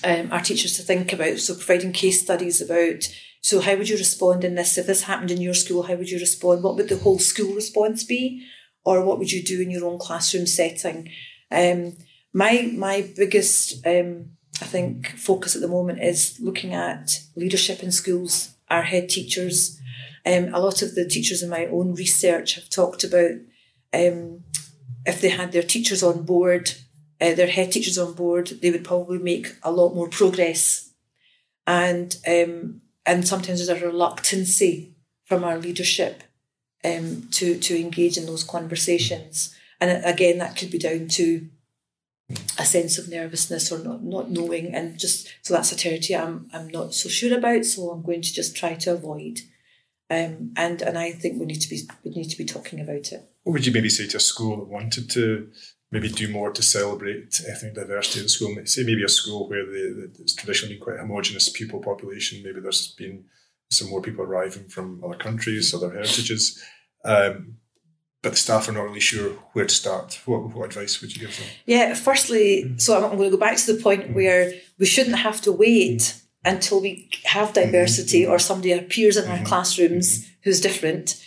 [0.04, 3.10] um, our teachers to think about so providing case studies about
[3.42, 4.78] so how would you respond in this?
[4.78, 6.64] If this happened in your school how would you respond?
[6.64, 8.46] What would the whole school response be?
[8.86, 11.10] Or what would you do in your own classroom setting?
[11.52, 11.98] Um,
[12.34, 14.32] my my biggest um,
[14.64, 19.80] I think focus at the moment is looking at leadership in schools our head teachers
[20.26, 23.32] um, a lot of the teachers in my own research have talked about
[23.94, 24.44] um,
[25.06, 26.72] if they had their teachers on board,
[27.20, 30.92] uh, their head teachers on board, they would probably make a lot more progress.
[31.68, 34.96] And um, and sometimes there's a reluctancy
[35.26, 36.24] from our leadership
[36.86, 39.54] um, to to engage in those conversations.
[39.82, 41.50] And again, that could be down to
[42.58, 46.50] a sense of nervousness or not, not knowing and just so that's a territory I'm
[46.54, 47.66] I'm not so sure about.
[47.66, 49.40] So I'm going to just try to avoid.
[50.10, 53.12] Um, and and I think we need to be we need to be talking about
[53.12, 53.30] it.
[53.44, 55.50] What would you maybe say to a school that wanted to
[55.92, 58.56] maybe do more to celebrate ethnic diversity in school?
[58.66, 62.42] Say maybe a school where the, it's traditionally quite homogenous pupil population.
[62.44, 63.26] Maybe there's been
[63.70, 66.64] some more people arriving from other countries, other heritages,
[67.04, 67.58] um,
[68.24, 70.20] but the staff are not really sure where to start.
[70.26, 71.48] What, what advice would you give them?
[71.66, 72.82] Yeah, firstly, mm.
[72.82, 74.14] so I'm, going to go back to the point mm.
[74.16, 76.22] where we shouldn't have to wait mm.
[76.46, 78.32] until we have diversity mm-hmm.
[78.32, 79.46] or somebody appears in our mm-hmm.
[79.46, 80.30] classrooms mm-hmm.
[80.46, 81.22] who's different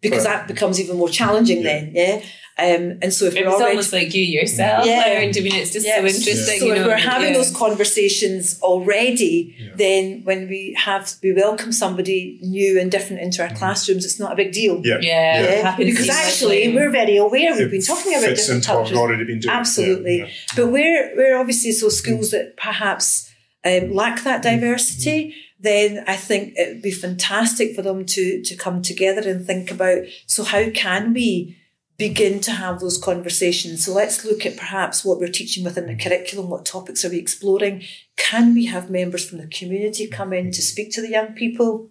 [0.00, 0.38] because Right.
[0.38, 2.22] that becomes even more challenging then yeah
[2.60, 4.84] um, and so if It we're was already almost like you yourself.
[4.84, 5.04] Yeah.
[5.06, 5.36] learned.
[5.36, 6.18] I mean, it's just so Yes.
[6.18, 6.58] interesting.
[6.60, 7.34] so you if we're having yeah.
[7.38, 9.68] those conversations already Yeah.
[9.76, 14.32] then when we have we welcome somebody new and different into our classrooms it's not
[14.32, 16.26] a big deal Yeah, Yeah, Yeah, because seamlessly.
[16.26, 19.00] actually we're very aware we've It been talking about fits different into what cultures we've
[19.00, 19.54] already been doing.
[19.54, 20.18] Absolutely.
[20.18, 20.26] yeah.
[20.56, 23.30] But we're we're obviously so schools that perhaps
[23.64, 28.56] um, lack that diversity, then I think it would be fantastic for them to to
[28.56, 31.56] come together and think about so how can we
[31.98, 33.84] begin to have those conversations.
[33.84, 37.18] So let's look at perhaps what we're teaching within the curriculum, what topics are we
[37.18, 37.82] exploring?
[38.16, 41.90] Can we have members from the community come in to speak to the young people?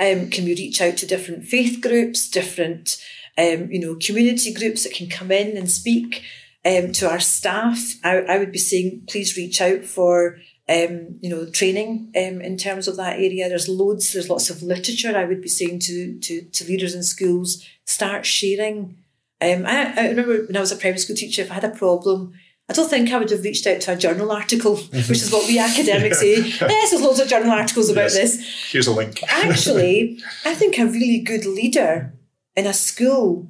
[0.00, 3.02] Um, can we reach out to different faith groups, different
[3.38, 6.22] um, you know community groups that can come in and speak
[6.64, 7.78] um, to our staff?
[8.02, 10.38] I, I would be saying please reach out for
[10.68, 13.48] um, you know training um, in terms of that area.
[13.48, 14.12] There's loads.
[14.12, 15.16] There's lots of literature.
[15.16, 18.96] I would be saying to to, to leaders in schools start sharing.
[19.40, 21.70] Um, I, I remember when I was a primary school teacher, if I had a
[21.70, 22.32] problem.
[22.68, 25.46] I don't think I would have reached out to a journal article, which is what
[25.46, 26.38] we academics say.
[26.40, 28.14] Yes, there's loads of journal articles about Yes.
[28.14, 29.22] this Here's a link.
[29.28, 32.12] actually, I think a really good leader
[32.56, 33.46] in a school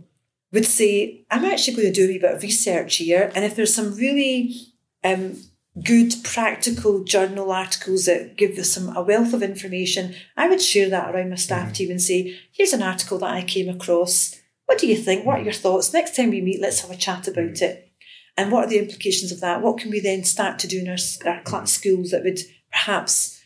[0.52, 3.32] would say, I'm actually going to do a wee bit of research here.
[3.34, 4.54] And if there's some really
[5.02, 5.40] um,
[5.82, 10.88] good practical journal articles that give us some a wealth of information, I would share
[10.90, 11.72] that around my staff mm-hmm.
[11.72, 14.34] team and say, here's an article that I came across.
[14.64, 15.24] What do you think?
[15.24, 15.92] What are your thoughts?
[15.92, 17.64] Next time we meet, let's have a chat about mm-hmm.
[17.64, 17.92] it.
[18.38, 19.62] And what are the implications of that?
[19.62, 21.44] What can we then start to do in our, our mm-hmm.
[21.44, 23.40] class schools that would perhaps,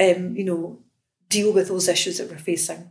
[0.00, 0.80] um, you know,
[1.28, 2.90] deal with those issues that we're facing?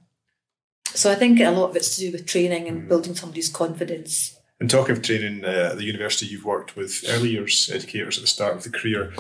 [0.88, 4.37] So I think a lot of it's to do with training and building somebody's confidence.
[4.60, 8.22] And talking of training uh, at the university, you've worked with early years educators at
[8.22, 9.14] the start of the career.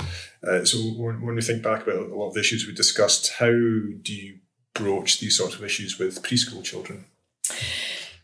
[0.43, 3.33] Uh, so when, when we think back about a lot of the issues we discussed,
[3.33, 4.39] how do you
[4.73, 7.05] broach these sorts of issues with preschool children?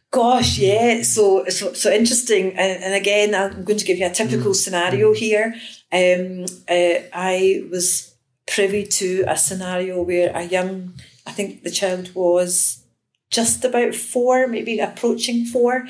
[0.09, 1.01] Gosh, yeah.
[1.03, 2.51] So so, so interesting.
[2.51, 5.55] And, and again, I'm going to give you a typical scenario here.
[5.91, 8.15] Um, uh, I was
[8.47, 10.93] privy to a scenario where a young,
[11.25, 12.83] I think the child was
[13.31, 15.87] just about four, maybe approaching four,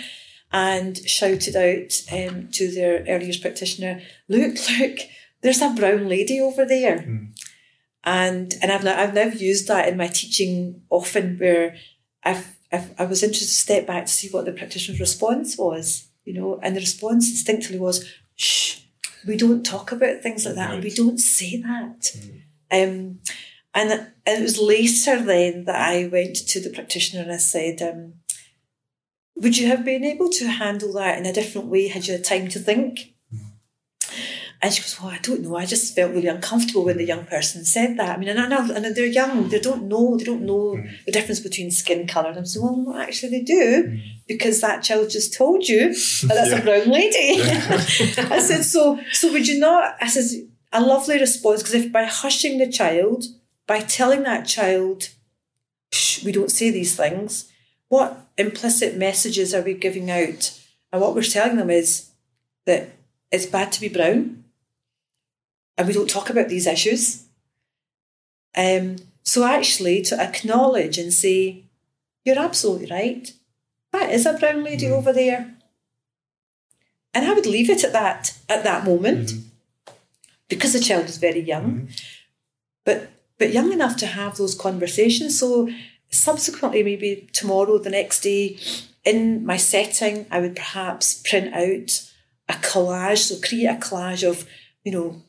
[0.54, 4.99] and shouted out um, to their early years practitioner, "Look, look,
[5.41, 6.99] there's a brown lady over there."
[8.06, 11.76] And and I've now, I've now used that in my teaching often, where
[12.24, 16.08] I've, I've I was interested to step back to see what the practitioner's response was,
[16.24, 18.82] you know, and the response instinctively was, "Shh,
[19.28, 22.16] we don't talk about things like that, and we don't say that."
[22.72, 23.20] Um,
[23.76, 27.82] and, and it was later then that I went to the practitioner and I said,
[27.82, 28.14] um,
[29.36, 32.24] Would you have been able to handle that in a different way had you had
[32.24, 33.14] time to think?
[34.64, 35.58] And she goes, Well, I don't know.
[35.58, 38.16] I just felt really uncomfortable when the young person said that.
[38.16, 41.06] I mean, and, know, and they're young, they don't know, they don't know mm.
[41.06, 42.30] the difference between skin colour.
[42.30, 44.02] And I'm saying, Well, no, actually, they do, mm.
[44.26, 47.42] because that child just told you that that's a brown lady.
[48.32, 49.98] I said, so so would you not?
[50.00, 53.26] I said, a lovely response because if by hushing the child,
[53.68, 55.10] by telling that child,
[56.24, 57.52] we don't say these things,
[57.94, 60.41] what implicit messages are we giving out?
[60.91, 61.88] And what we're telling them is
[62.66, 62.82] that
[63.32, 64.44] it's bad to be brown,
[65.78, 67.04] and we don't talk about these issues.
[68.56, 68.88] Um,
[69.26, 71.64] So actually, to acknowledge and say,
[72.26, 73.26] "You're absolutely right.
[73.94, 74.98] That is a brown lady Mm.
[74.98, 75.41] over there,"
[77.14, 79.48] and I would leave it at that at that moment Mm-hmm.
[80.52, 81.88] because the child is very young,
[82.88, 83.00] but
[83.39, 85.39] but young enough to have those conversations.
[85.39, 85.50] So
[86.14, 88.57] subsequently, maybe tomorrow, the next day,
[89.03, 92.09] in my setting, I would perhaps print out
[92.49, 94.47] a collage, so create a collage of,
[94.84, 95.22] you know,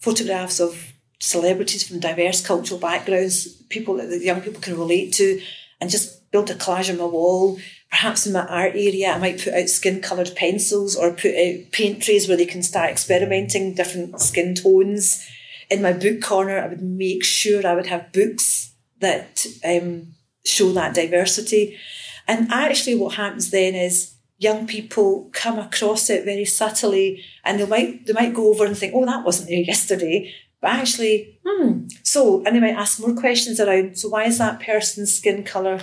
[0.00, 5.40] photographs of celebrities from diverse cultural backgrounds, people that the young people can relate to,
[5.80, 7.58] and just build a collage on my wall.
[7.90, 11.72] Perhaps in my art area, I might put out skin coloured pencils or put out
[11.72, 15.26] paint trays where they can start experimenting different skin tones.
[15.70, 18.69] In my book corner, I would make sure I would have books
[19.00, 21.78] that um, show that diversity.
[22.26, 27.66] And actually, what happens then is young people come across it very subtly, and they
[27.66, 31.86] might they might go over and think, "Oh, that wasn't there yesterday," but actually, hmm.
[32.02, 33.98] So, and they might ask more questions around.
[33.98, 35.80] So, why is that person's skin color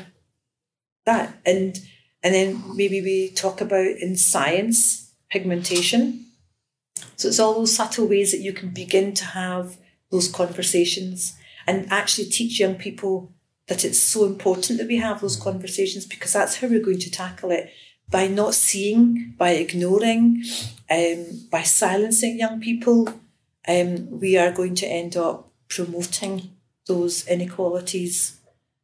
[1.05, 1.37] that?
[1.45, 1.79] And
[2.23, 6.25] and then maybe we talk about in science pigmentation.
[7.15, 9.77] So it's all those subtle ways that you can begin to have
[10.11, 11.37] those conversations
[11.67, 13.31] and actually teach young people
[13.67, 17.11] that it's so important that we have those conversations because that's how we're going to
[17.11, 17.71] tackle it
[18.09, 20.43] by not seeing, by ignoring,
[20.89, 23.09] um, by silencing young people.
[23.67, 26.51] Um, we are going to end up promoting
[26.87, 28.39] those inequalities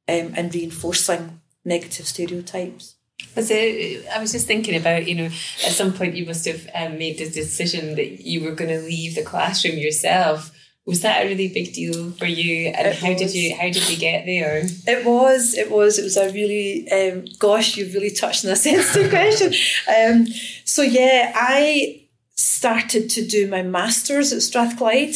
[0.10, 2.96] um, and reinforcing negative stereotypes.
[3.38, 6.98] It, I was just thinking about, you know, at some point you must have um,
[6.98, 10.52] made the decision that you were going to leave the classroom yourself.
[10.86, 12.68] Was that a really big deal for you?
[12.68, 14.64] And It how did you how did you get there?
[14.86, 18.56] It was, it was, it was a really, um, gosh, you've really touched on a
[18.68, 19.54] sensitive question.
[19.88, 20.28] Um,
[20.66, 22.04] so yeah, I
[22.36, 25.16] started to do my masters at Strathclyde,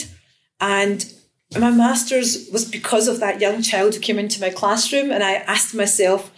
[0.61, 1.13] and
[1.57, 5.33] my masters was because of that young child who came into my classroom, and I
[5.33, 6.31] asked myself,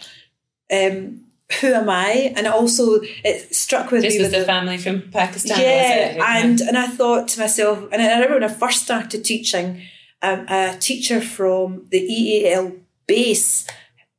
[0.72, 1.24] um,
[1.60, 2.32] who am I?
[2.36, 6.38] And also, it struck with This me was with the family from Pakistan, was yeah,
[6.38, 9.82] and and I thought to myself, and I remember when I first started teaching,
[10.22, 12.76] um, a teacher from the EAL
[13.06, 13.66] base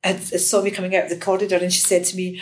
[0.03, 2.41] had, had saw me coming out of the corridor, and she said to me,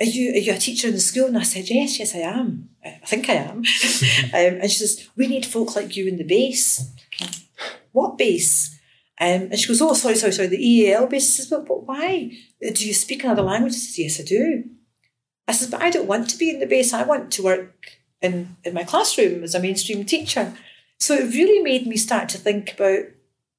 [0.00, 2.20] "Are you are you a teacher in the school?" And I said, "Yes, yes, I
[2.20, 2.70] am.
[2.84, 3.64] I think I am." um,
[4.32, 6.90] and she says, "We need folk like you in the base."
[7.92, 8.78] What base?
[9.20, 11.86] Um, and she goes, "Oh, sorry, sorry, sorry, the EAL base." She says, "But but
[11.86, 12.30] why?
[12.60, 14.64] Do you speak another language?" I says, "Yes, I do."
[15.50, 16.92] I says, but I don't want to be in the base.
[16.92, 20.54] I want to work in, in my classroom as a mainstream teacher.
[20.98, 23.06] So it really made me start to think about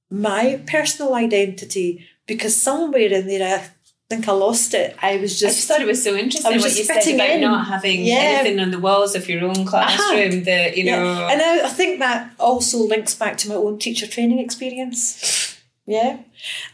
[0.10, 3.70] my personal identity because somewhere in there, I
[4.10, 4.96] think I lost it.
[5.02, 5.44] I was just.
[5.44, 7.42] I just, thought it was so interesting was what you said about in.
[7.42, 8.40] not having Yeah.
[8.40, 9.70] anything on the walls of your own uh-huh.
[9.70, 11.28] classroom that, you know yeah.
[11.32, 15.51] And I, I think that also links back to my own teacher training experience.
[15.92, 16.18] Yeah.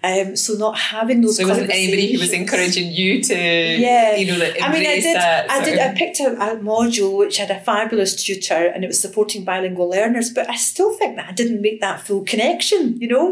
[0.03, 4.15] Um, so not having those there wasn't anybody who was encouraging you to Yeah.
[4.15, 5.15] you know that I mean, I did.
[5.15, 5.77] that I did.
[5.79, 9.43] of- I picked a, a module which had a fabulous tutor, and it was supporting
[9.43, 10.29] bilingual learners.
[10.29, 12.99] But I still think that I didn't make that full connection.
[13.01, 13.27] You know,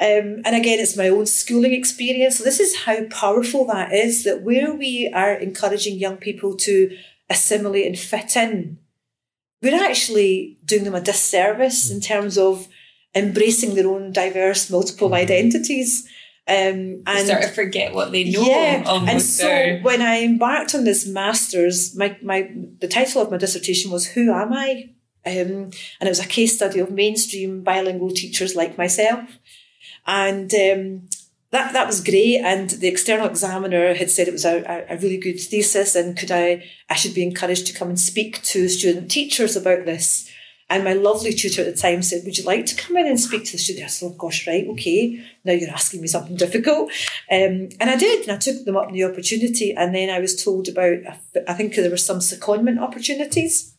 [0.00, 2.38] um, and again, it's my own schooling experience.
[2.38, 4.24] So this is how powerful that is.
[4.24, 6.96] That where we are encouraging young people to
[7.30, 8.78] assimilate and fit in,
[9.62, 12.68] we're actually doing them a disservice in terms of
[13.14, 16.08] embracing their own diverse, multiple identities.
[16.46, 20.84] Um, and sort of forget what they know yeah, and so when I embarked on
[20.84, 22.50] this masters, my, my
[22.80, 24.90] the title of my dissertation was "Who Am I?"
[25.24, 29.26] Um, and it was a case study of mainstream bilingual teachers like myself,
[30.06, 31.08] and um,
[31.50, 32.40] that that was great.
[32.40, 36.14] And the external examiner had said it was a, a, a really good thesis, and
[36.14, 40.30] could I I should be encouraged to come and speak to student teachers about this.
[40.70, 43.20] And my lovely tutor at the time said, Would you like to come in and
[43.20, 43.84] speak to the student?
[43.84, 45.22] I said, Oh gosh, right, okay.
[45.44, 46.90] Now you're asking me something difficult.
[47.30, 49.74] Um, and I did, and I took them up the opportunity.
[49.74, 50.98] And then I was told about,
[51.46, 53.74] I think there were some secondment opportunities.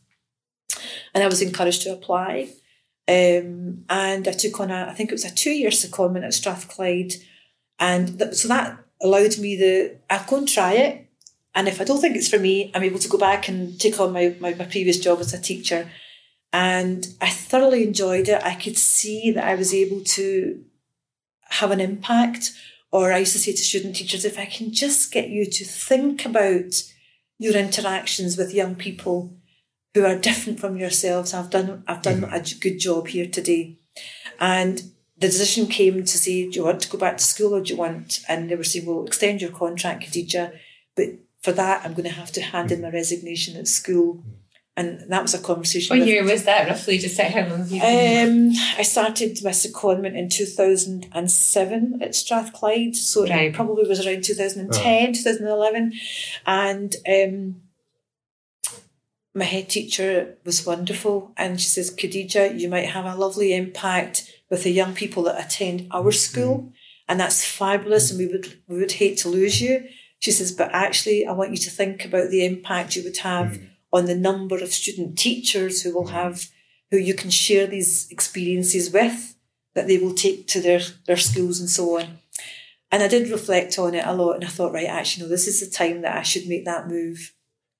[1.14, 2.50] And I was encouraged to apply.
[3.08, 6.34] Um, and I took on a, I think it was a two year secondment at
[6.34, 7.14] Strathclyde.
[7.80, 11.08] And th- so that allowed me the, I'll go and try it.
[11.56, 14.00] And if I don't think it's for me, I'm able to go back and take
[14.00, 15.90] on my, my, my previous job as a teacher.
[16.56, 18.42] And I thoroughly enjoyed it.
[18.42, 20.64] I could see that I was able to
[21.50, 22.54] have an impact.
[22.94, 25.66] Or I used to say to student teachers, if I can just get you to
[25.66, 26.82] think about
[27.40, 29.36] your interactions with young people
[29.94, 32.34] who are different from yourselves, I've done I've done mm-hmm.
[32.34, 33.78] a j- good job here today.
[34.40, 34.78] And
[35.18, 37.74] the decision came to say, do you want to go back to school or do
[37.74, 38.22] you want?
[38.30, 40.58] And they were saying, well, extend your contract, Khadija,
[40.96, 41.08] but
[41.42, 42.84] for that, I'm going to have to hand in mm.
[42.84, 44.16] my resignation at school.
[44.16, 44.45] Mm.
[44.78, 45.98] And that was a conversation.
[45.98, 46.98] What year was that roughly?
[46.98, 48.50] Just how long have you been?
[48.50, 53.44] Um, I started my secondment in 2007 at Strathclyde, so Right.
[53.50, 55.94] it probably was around 2010, 2011.
[56.46, 57.62] And um,
[59.34, 64.30] my head teacher was wonderful, and she says, Khadija, you might have a lovely impact
[64.50, 66.72] with the young people that attend our school,
[67.08, 69.86] and that's fabulous, and we would we would hate to lose you.
[70.20, 73.60] She says, but actually, I want you to think about the impact you would have
[73.96, 76.50] on the number of student teachers who will have
[76.92, 79.36] who you can share these experiences with
[79.74, 82.20] that they will take to their, their schools and so on.
[82.92, 85.48] And I did reflect on it a lot and I thought, right, actually, no, this
[85.48, 87.34] is the time that I should make that move.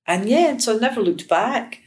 [0.06, 1.80] And yeah, and so I never looked back.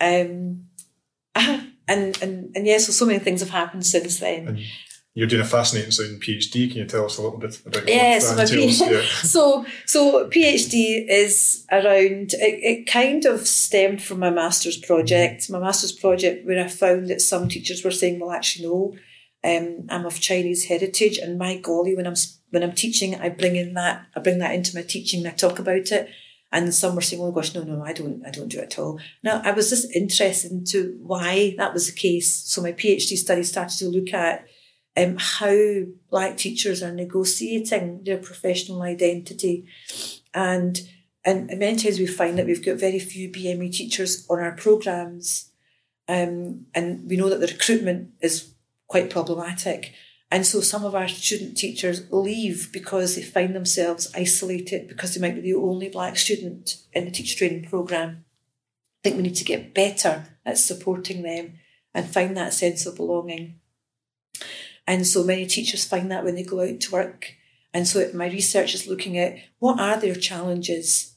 [0.00, 0.66] Um,
[1.34, 4.48] and, and, and yeah, so so many things have happened since then.
[4.48, 4.58] And
[5.14, 6.68] you're doing a fascinating sounding PhD.
[6.68, 8.82] Can you tell us a little bit about Yeah, so my entails?
[8.82, 9.02] P- Yeah.
[9.22, 15.48] so so PhD is around it, it kind of stemmed from my master's project.
[15.48, 18.94] My master's project where I found that some teachers were saying, well actually no,
[19.44, 22.16] um, I'm of Chinese heritage and my golly when I'm
[22.50, 25.36] when I'm teaching I bring in that I bring that into my teaching and I
[25.36, 26.10] talk about it.
[26.50, 28.78] And some were saying, "Oh gosh, no, no, I don't, I don't do it at
[28.78, 32.32] all." Now, I was just interested into why that was the case.
[32.32, 34.46] So my PhD study started to look at
[34.96, 35.56] um, how
[36.10, 39.66] black teachers are negotiating their professional identity.
[40.32, 40.80] And,
[41.24, 45.50] and many times we find that we've got very few BME teachers on our programmes.
[46.06, 48.54] Um, and we know that the recruitment is
[48.86, 49.94] quite problematic.
[50.30, 55.20] And so some of our student teachers leave because they find themselves isolated because they
[55.20, 58.24] might be the only black student in the teacher training programme.
[59.00, 61.54] I think we need to get better at supporting them
[61.94, 63.60] and find that sense of belonging.
[64.86, 67.34] And so many teachers find that when they go out to work.
[67.72, 71.14] And so my research is looking at what are their challenges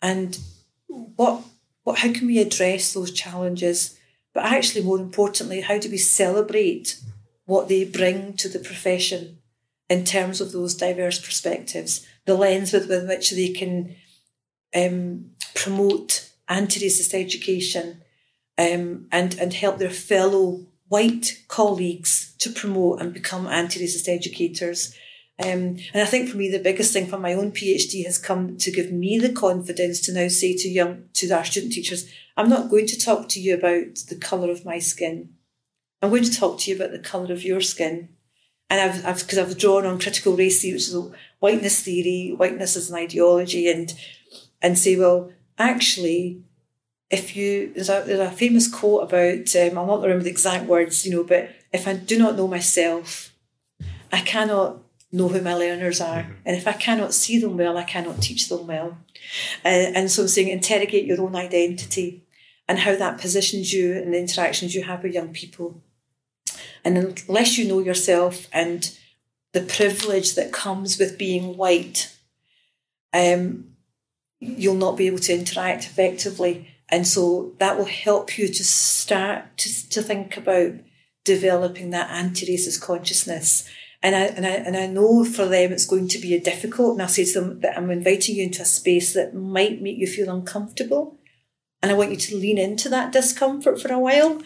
[0.00, 0.38] and
[0.86, 1.42] what,
[1.82, 3.98] what how can we address those challenges?
[4.32, 7.00] But actually, more importantly, how do we celebrate
[7.44, 9.38] what they bring to the profession
[9.88, 13.96] in terms of those diverse perspectives, the lens with, with which they can
[14.76, 18.02] um, promote anti-racist education
[18.58, 24.94] um, and, and help their fellow white colleagues to promote and become anti-racist educators.
[25.40, 28.56] Um, and I think for me, the biggest thing from my own PhD has come
[28.56, 32.48] to give me the confidence to now say to young, to our student teachers, I'm
[32.48, 35.34] not going to talk to you about the colour of my skin.
[36.02, 38.08] I'm going to talk to you about the colour of your skin.
[38.70, 42.34] And I've, I've, because I've drawn on critical race theory, which is a whiteness theory,
[42.36, 43.92] whiteness as an ideology, and,
[44.60, 46.42] and say, well, actually,
[47.10, 50.66] if you there's a, there's a famous quote about um, I'll not remember the exact
[50.66, 53.34] words, you know, but if I do not know myself,
[54.12, 54.78] I cannot
[55.10, 58.48] know who my learners are, and if I cannot see them well, I cannot teach
[58.48, 58.98] them well.
[59.64, 62.24] Uh, and so I'm saying interrogate your own identity
[62.68, 65.82] and how that positions you in the interactions you have with young people.
[66.84, 68.94] And unless you know yourself and
[69.52, 72.14] the privilege that comes with being white,
[73.14, 73.76] um,
[74.38, 76.68] you'll not be able to interact effectively.
[76.90, 80.72] And so that will help you to start to, to think about
[81.24, 83.68] developing that anti-racist consciousness.
[84.02, 86.94] And I, and I and I know for them it's going to be a difficult.
[86.94, 89.98] And I say to them that I'm inviting you into a space that might make
[89.98, 91.18] you feel uncomfortable.
[91.82, 94.42] And I want you to lean into that discomfort for a while.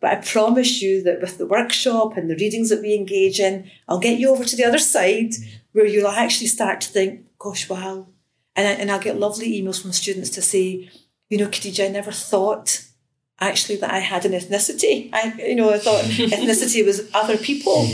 [0.00, 3.70] But I promise you that with the workshop and the readings that we engage in,
[3.88, 5.34] I'll get you over to the other side
[5.72, 8.08] where you'll actually start to think, gosh, wow.
[8.56, 10.90] And, I, and I'll get lovely emails from students to say,
[11.32, 12.84] you know, Khadija, I never thought
[13.40, 15.10] actually that I had an ethnicity.
[15.12, 17.86] I, you know, I thought ethnicity was other people.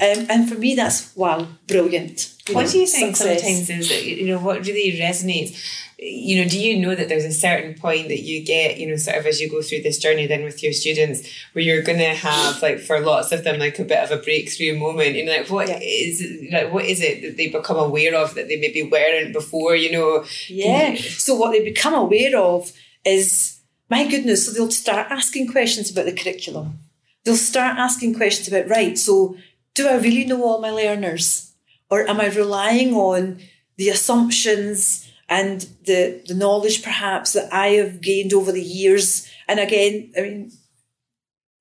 [0.00, 2.34] Um, and for me, that's, wow, brilliant.
[2.50, 3.40] What know, do you think success.
[3.40, 5.82] sometimes is, you know, what really resonates?
[5.98, 8.96] You know, do you know that there's a certain point that you get, you know,
[8.96, 11.98] sort of as you go through this journey then with your students where you're going
[11.98, 15.14] to have, like, for lots of them, like a bit of a breakthrough moment?
[15.16, 15.78] You know, like, what Yeah.
[15.80, 16.22] is
[16.52, 19.90] like, what is it that they become aware of that they maybe weren't before, you
[19.90, 20.24] know?
[20.48, 20.96] Yeah.
[20.96, 22.70] So what they become aware of
[23.06, 23.55] is,
[23.88, 26.78] my goodness, so they'll start asking questions about the curriculum.
[27.24, 29.36] They'll start asking questions about, right, so
[29.74, 31.52] do I really know all my learners?
[31.90, 33.38] Or am I relying on
[33.76, 39.30] the assumptions and the, the knowledge perhaps that I have gained over the years?
[39.46, 40.52] And again, I mean,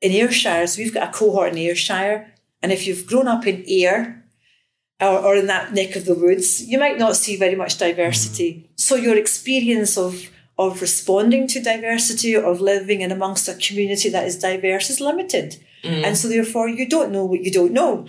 [0.02, 2.32] in Ayrshire, so we've got a cohort in Ayrshire,
[2.62, 4.24] and if you've grown up in Ayr,
[5.02, 8.54] or, or in that neck of the woods, you might not see very much diversity.
[8.54, 8.80] Mm.
[8.80, 14.26] So your experience of of responding to diversity, of living in amongst a community that
[14.26, 15.58] is diverse is limited.
[16.04, 18.08] And so therefore you don't know what you don't know.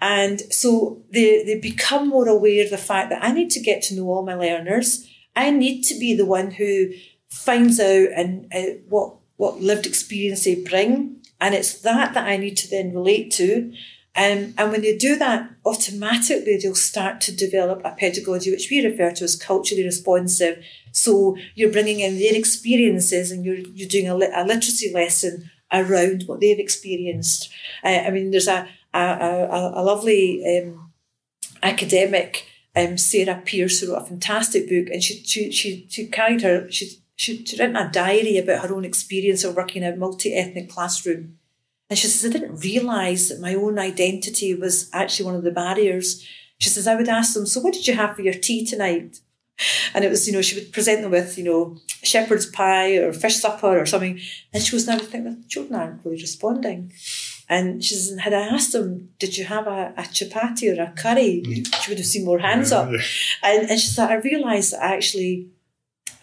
[0.00, 3.82] And so they, they become more aware of the fact that I need to get
[3.84, 5.06] to know all my learners.
[5.36, 6.90] I need to be the one who
[7.30, 12.36] finds out and uh, what what lived experience they bring, and it's that that I
[12.36, 13.72] need to then relate to.
[14.14, 18.84] Um, and when they do that, automatically they'll start to develop a pedagogy which we
[18.84, 20.62] refer to as culturally responsive.
[20.92, 26.24] So you're bringing in their experiences and you're you're doing a, a literacy lesson around
[26.26, 27.50] what they've experienced.
[27.82, 30.92] Uh, I mean, there's a a, a, a lovely um,
[31.62, 32.46] academic,
[32.76, 36.70] um, Sarah Pearce, who wrote a fantastic book, and she she she, she carried her
[36.70, 40.34] she she she'd written a diary about her own experience of working in a multi
[40.34, 41.38] ethnic classroom.
[41.88, 45.50] And she says, I didn't realise that my own identity was actually one of the
[45.50, 46.26] barriers.
[46.58, 49.20] She says, I would ask them, So what did you have for your tea tonight?
[49.94, 53.12] And it was, you know, she would present them with, you know, shepherd's pie or
[53.12, 54.18] fish supper or something.
[54.52, 56.92] And she was now thinking, the children aren't really responding.
[57.48, 60.92] And she says, had I asked them, did you have a, a chapati or a
[60.96, 61.42] curry?
[61.46, 61.82] Mm.
[61.82, 62.88] She would have seen more hands yeah, up.
[63.42, 65.50] And, and she said, I realised that actually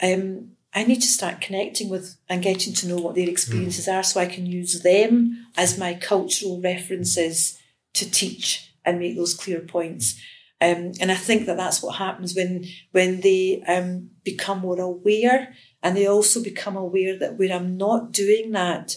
[0.02, 3.98] um, I need to start connecting with and getting to know what their experiences mm.
[3.98, 7.60] are so I can use them as my cultural references
[7.94, 10.20] to teach and make those clear points.
[10.62, 15.54] Um, and I think that that's what happens when when they um, become more aware,
[15.82, 18.96] and they also become aware that when I'm not doing that,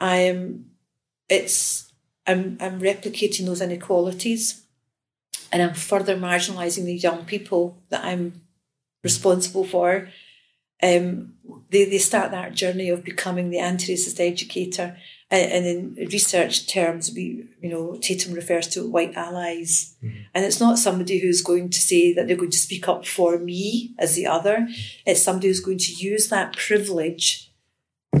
[0.00, 0.70] I am
[1.28, 1.92] it's
[2.26, 4.64] I'm I'm replicating those inequalities,
[5.52, 8.42] and I'm further marginalising the young people that I'm
[9.04, 10.08] responsible for.
[10.82, 11.34] Um,
[11.70, 14.96] they, they start that journey of becoming the anti-racist educator
[15.36, 20.18] and, in research terms, we you know Tatum refers to white allies, mm-hmm.
[20.34, 23.38] and it's not somebody who's going to say that they're going to speak up for
[23.38, 24.68] me as the other.
[25.06, 27.50] It's somebody who's going to use that privilege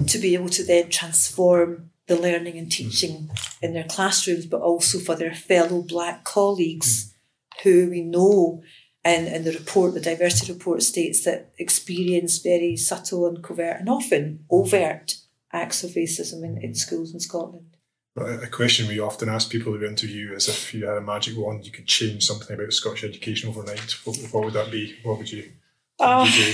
[0.06, 3.64] to be able to then transform the learning and teaching mm-hmm.
[3.64, 7.12] in their classrooms, but also for their fellow black colleagues
[7.58, 7.68] mm-hmm.
[7.68, 8.62] who we know.
[9.06, 13.90] And, and the report, the diversity report states that experience very subtle and covert and
[13.90, 15.16] often overt
[15.54, 17.76] acts of racism in, in schools in Scotland.
[18.16, 21.64] A question we often ask people we interview is if you had a magic wand,
[21.64, 23.96] you could change something about Scottish education overnight.
[24.04, 24.94] What, what would that be?
[25.02, 25.50] What would you,
[25.96, 26.52] what would you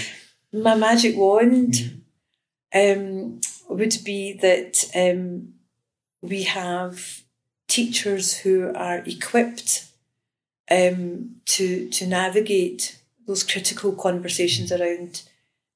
[0.53, 0.63] do?
[0.63, 1.75] My magic wand
[2.75, 2.97] mm.
[2.97, 5.53] um, would be that um,
[6.23, 7.23] we have
[7.69, 9.87] teachers who are equipped
[10.71, 15.23] um, to to navigate those critical conversations around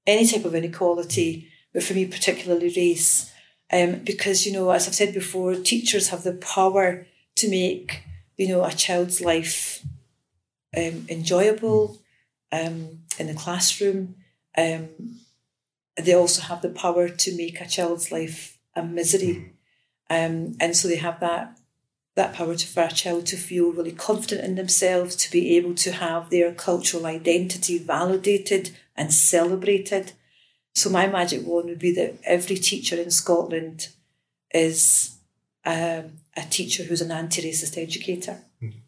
[0.06, 3.30] any type of inequality but for me, particularly race.
[3.70, 7.06] Um, because, you know, as I've said before, teachers have the power
[7.36, 8.04] to make,
[8.36, 9.84] you know, a child's life
[10.76, 12.00] um, enjoyable
[12.52, 14.14] um, in the classroom.
[14.56, 14.88] Um,
[15.96, 19.52] they also have the power to make a child's life a misery.
[20.10, 21.58] Um, and so they have that
[22.16, 25.74] that power to, for a child to feel really confident in themselves, to be able
[25.74, 30.12] to have their cultural identity validated and celebrated.
[30.74, 33.88] So my magic wand would be that every teacher in Scotland
[34.52, 35.16] is
[35.64, 38.38] um, a teacher who's an anti-racist educator.
[38.62, 38.78] Mm-hmm.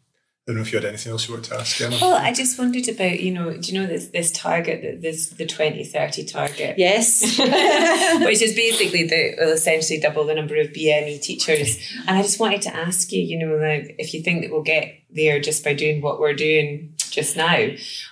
[0.47, 1.97] I don't know if you had anything else you wanted to ask, Emma.
[1.99, 5.45] Well, I just wondered about, you know, do you know this this target, this the
[5.45, 6.75] 2030 target?
[6.77, 7.21] Yes.
[8.25, 11.77] Which is basically the will essentially double the number of BME teachers.
[12.07, 14.61] And I just wanted to ask you, you know, like if you think that we'll
[14.61, 17.67] get there just by doing what we're doing just now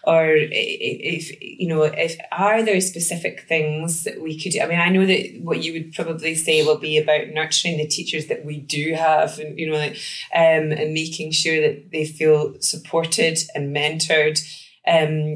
[0.05, 4.79] or if you know if are there specific things that we could do i mean
[4.79, 8.43] i know that what you would probably say will be about nurturing the teachers that
[8.43, 9.95] we do have and you know like,
[10.33, 14.41] um, and making sure that they feel supported and mentored
[14.87, 15.35] um,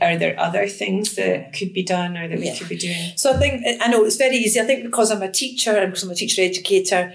[0.00, 2.56] are there other things that could be done or that we yeah.
[2.56, 3.12] could be doing?
[3.14, 4.60] So I think I know it's very easy.
[4.60, 7.14] I think because I'm a teacher and because I'm a teacher educator,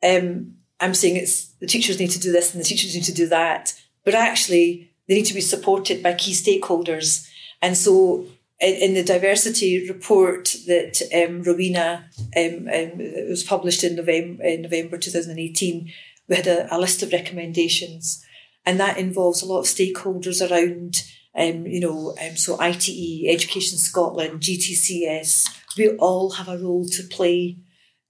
[0.00, 3.14] um, I'm saying it's the teachers need to do this and the teachers need to
[3.14, 3.74] do that.
[4.04, 7.28] But actually, they need to be supported by key stakeholders.
[7.60, 8.26] And so
[8.60, 12.98] in, the diversity report that um, Rowena um, um,
[13.28, 15.92] was published in November, in November 2018,
[16.28, 18.24] we had a, a, list of recommendations.
[18.64, 21.02] And that involves a lot of stakeholders around,
[21.34, 27.02] um, you know, um, so ITE, Education Scotland, GTCS, we all have a role to
[27.02, 27.56] play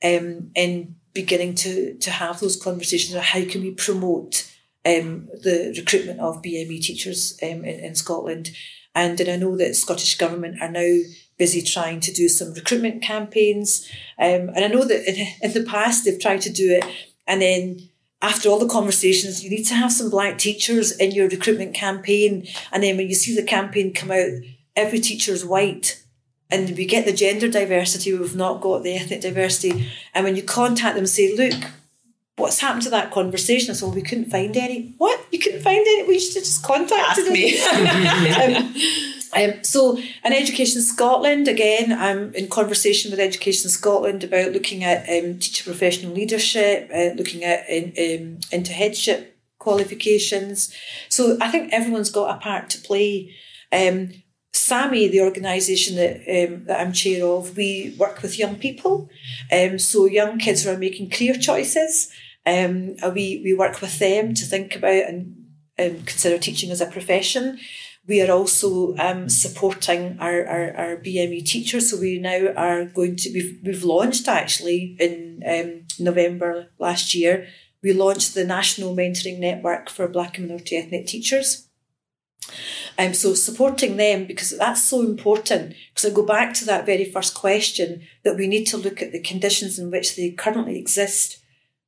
[0.04, 4.51] um, in beginning to, to have those conversations about how can we promote
[4.84, 8.50] um, the recruitment of BME teachers um, in, in Scotland.
[8.94, 10.98] And, and I know that Scottish Government are now
[11.38, 13.88] busy trying to do some recruitment campaigns.
[14.18, 16.84] Um, and I know that in, in the past they've tried to do it
[17.26, 17.88] and then
[18.20, 22.46] after all the conversations, you need to have some black teachers in your recruitment campaign.
[22.70, 24.30] And then when you see the campaign come out,
[24.76, 26.02] every teacher is white.
[26.48, 29.90] And we get the gender diversity, we've not got the ethnic diversity.
[30.14, 31.58] And when you contact them, say, look,
[32.36, 33.70] what's happened to that conversation?
[33.70, 34.94] I said, well, we couldn't find any.
[34.98, 35.20] What?
[35.30, 36.08] You couldn't find any?
[36.08, 37.60] We should have just contacted me.
[38.66, 38.74] um,
[39.34, 45.08] Um, so, in Education Scotland, again, I'm in conversation with Education Scotland about looking at
[45.08, 50.74] um, teacher professional leadership, uh, looking at in, um, into headship qualifications.
[51.08, 53.34] So, I think everyone's got a part to play.
[54.54, 59.08] SAMEE, the organisation that um, that I'm chair of, we work with young people.
[59.50, 62.12] Um, so young kids who are making career choices.
[62.44, 65.36] Um, we we work with them to think about and
[65.78, 67.58] um, consider teaching as a profession.
[68.06, 71.90] We are also um, supporting our, our, our BME teachers.
[71.90, 77.46] So we now are going to, we've, we've launched actually in um, November last year,
[77.82, 81.68] we launched the National Mentoring Network for Black and Minority Ethnic Teachers.
[82.98, 85.74] Um, so supporting them because that's so important.
[85.94, 89.12] Because I go back to that very first question that we need to look at
[89.12, 91.38] the conditions in which they currently exist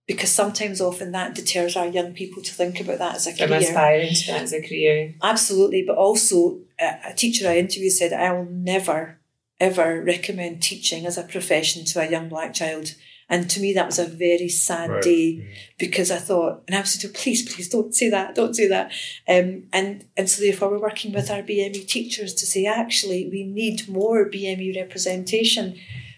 [0.06, 3.48] because sometimes often that deters our young people to think about that as a From
[3.48, 3.60] career.
[3.60, 5.14] aspiring to that as a career.
[5.22, 9.18] Absolutely, but also a, a teacher I interviewed said, I will never,
[9.58, 12.94] ever recommend teaching as a profession to a young black child.
[13.28, 15.02] And to me, that was a very sad Right.
[15.02, 18.68] day because I thought, and I was saying, please, please don't say that, don't say
[18.68, 18.92] that.
[19.28, 23.44] Um, and, and so therefore we're working with our BME teachers to say, actually, we
[23.44, 25.76] need more BME representation.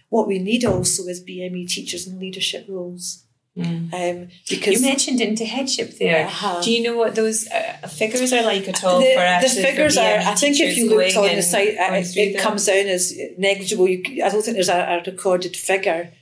[0.08, 3.22] What we need also is BME teachers in leadership roles.
[3.58, 6.26] Um, because You mentioned into headship there.
[6.26, 6.60] Uh-huh.
[6.62, 9.62] Do you know what those uh, figures are like at all the, for the actually
[9.62, 10.18] for figures are.
[10.18, 13.88] I think if you looked on the site, uh, it, it comes down as negligible.
[13.88, 16.12] You, I don't think there's a, a recorded figure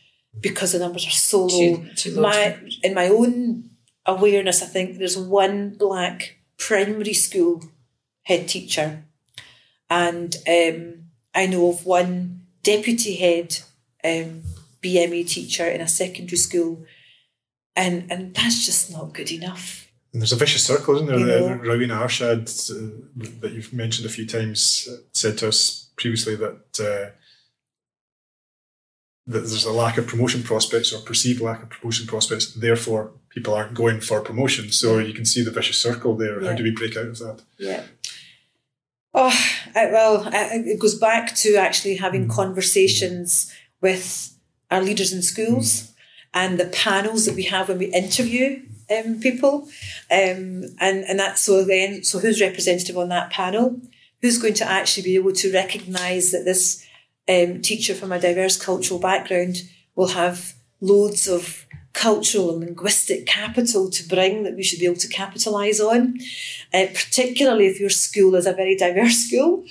[0.41, 1.49] because the numbers are so low.
[1.49, 3.71] Too- too low my in my own
[4.07, 7.63] awareness, I think there's one black primary school
[8.23, 9.05] head teacher,
[9.91, 11.05] and um,
[11.35, 13.59] I know of one deputy head
[14.05, 14.43] um,
[14.83, 16.85] BME teacher in a secondary school,
[17.77, 19.89] and and that's just not good enough.
[20.13, 21.19] And there's a vicious circle, isn't there?
[21.19, 21.55] You know.
[21.57, 26.81] Rowena Arshad, uh, that you've mentioned a few times, uh, said to us previously that
[26.81, 27.11] uh,
[29.27, 32.53] that there's a lack of promotion prospects or perceived lack of promotion prospects.
[32.53, 34.71] Therefore, people aren't going for promotion.
[34.71, 36.41] So you can see the vicious circle there.
[36.45, 37.43] How do we break out of that?
[37.59, 37.85] Yeah.
[39.15, 39.33] Oh,
[39.75, 44.37] I, well, I, it goes back to actually having conversations with
[44.71, 45.93] our leaders in schools
[46.35, 48.61] and the panels that we have when we interview
[48.91, 49.69] um, people.
[50.11, 53.81] Um, and, and that's so then, so who's representative on that panel?
[54.21, 56.85] Who's going to actually be able to recognise that this
[57.29, 59.57] um, teacher from a diverse cultural background
[59.95, 61.65] will have loads of
[61.95, 66.19] cultural and linguistic capital to bring that we should be able to capitalise on,
[66.75, 69.65] uh, particularly if your school is a very diverse school.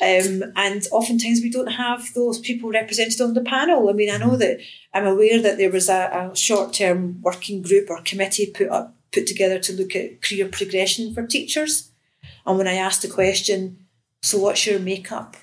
[0.00, 3.88] Um, and oftentimes we don't have those people represented on the panel.
[3.90, 4.60] I mean, I know that
[4.94, 9.26] I'm aware that there was a, a short-term working group or committee put up put
[9.28, 11.90] together to look at career progression for teachers.
[12.46, 13.86] And when I asked the question,
[14.22, 15.36] so what's your makeup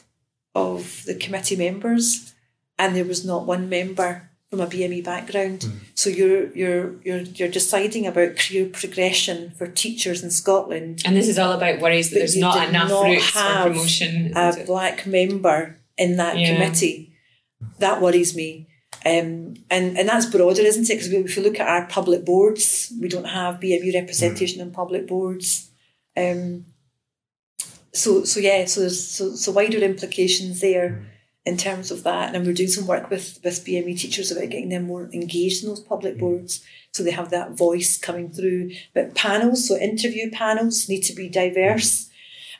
[0.55, 2.33] of the committee members?
[2.77, 5.65] And there was not one member from a BME background.
[5.95, 11.01] So you're you're you're you're deciding about career progression for teachers in Scotland.
[11.05, 14.33] And this is all about worries that there's not enough not routes for promotion.
[14.35, 16.53] A black member in that Yeah.
[16.53, 17.13] committee.
[17.79, 18.67] That worries me.
[19.05, 20.93] Um, and, and that's broader, isn't it?
[20.95, 25.07] Because if you look at our public boards, we don't have BME representation on public
[25.07, 25.69] boards.
[26.15, 26.65] Um,
[27.93, 31.05] so so yeah, so there's so, so wider implications there
[31.45, 32.33] in terms of that.
[32.33, 35.69] And we're doing some work with with BME teachers about getting them more engaged in
[35.69, 38.71] those public boards, so they have that voice coming through.
[38.93, 42.09] But panels, so interview panels, need to be diverse.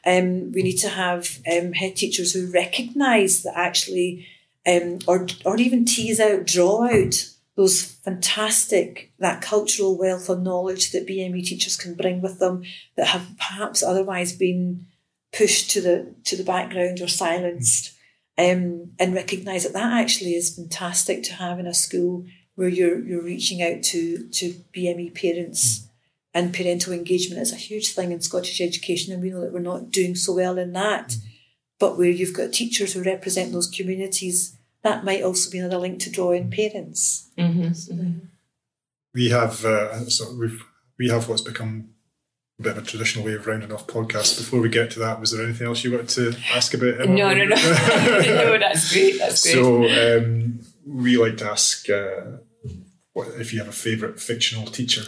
[0.05, 4.27] Um, we need to have um, head teachers who recognise that actually,
[4.65, 10.91] um, or or even tease out, draw out those fantastic that cultural wealth of knowledge
[10.91, 12.63] that BME teachers can bring with them
[12.95, 14.87] that have perhaps otherwise been
[15.33, 17.93] pushed to the to the background or silenced,
[18.37, 22.25] um, and recognise that that actually is fantastic to have in a school
[22.55, 25.87] where you're you're reaching out to to BME parents.
[26.33, 29.59] And parental engagement is a huge thing in Scottish education, and we know that we're
[29.59, 31.17] not doing so well in that.
[31.77, 35.99] But where you've got teachers who represent those communities, that might also be another link
[36.01, 37.29] to draw in parents.
[37.37, 38.21] Mhm.
[39.13, 40.63] We have uh, so we've
[40.97, 42.00] we have what's become a
[42.61, 44.37] bit of a traditional way of rounding off podcasts.
[44.37, 47.01] Before we get to that, was there anything else you wanted to ask about?
[47.01, 47.13] Emma?
[47.13, 47.55] No, no, no.
[47.55, 49.17] no, that's great.
[49.19, 49.53] That's great.
[49.53, 52.37] So um, we like to ask uh,
[53.13, 55.03] what, if you have a favourite fictional teacher.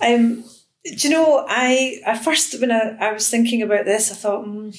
[0.00, 0.44] Um,
[0.84, 4.46] do you know, I, I first, when I, I was thinking about this, I thought,
[4.46, 4.76] mm,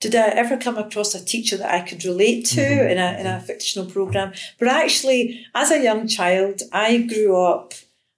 [0.00, 2.90] did I ever come across a teacher that I could relate to Mm-hmm.
[2.90, 4.32] in, a, in a fictional program?
[4.58, 7.74] But actually, as a young child, I grew up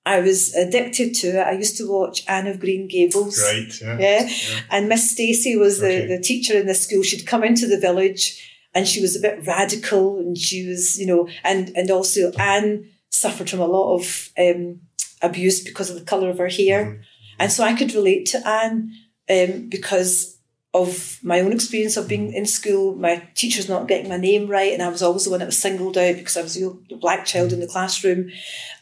[0.07, 1.47] I was addicted to it.
[1.47, 3.39] I used to watch Anne of Green Gables.
[3.43, 3.73] Right.
[3.81, 3.99] Yeah.
[3.99, 4.23] Yeah.
[4.29, 4.61] Yeah.
[4.71, 6.07] And Miss Stacy was the, Okay.
[6.07, 7.03] the teacher in the school.
[7.03, 11.07] She'd come into the village and she was a bit radical and she was, you
[11.07, 14.81] know, and, and also Anne suffered from a lot of um,
[15.21, 16.85] abuse because of the colour of her hair.
[16.87, 17.01] Mhm.
[17.39, 18.93] And so I could relate to Anne
[19.29, 20.39] um, because
[20.73, 24.73] of my own experience of being in school, my teachers not getting my name right,
[24.73, 27.25] and I was always the one that was singled out because I was the black
[27.27, 28.31] child in the classroom.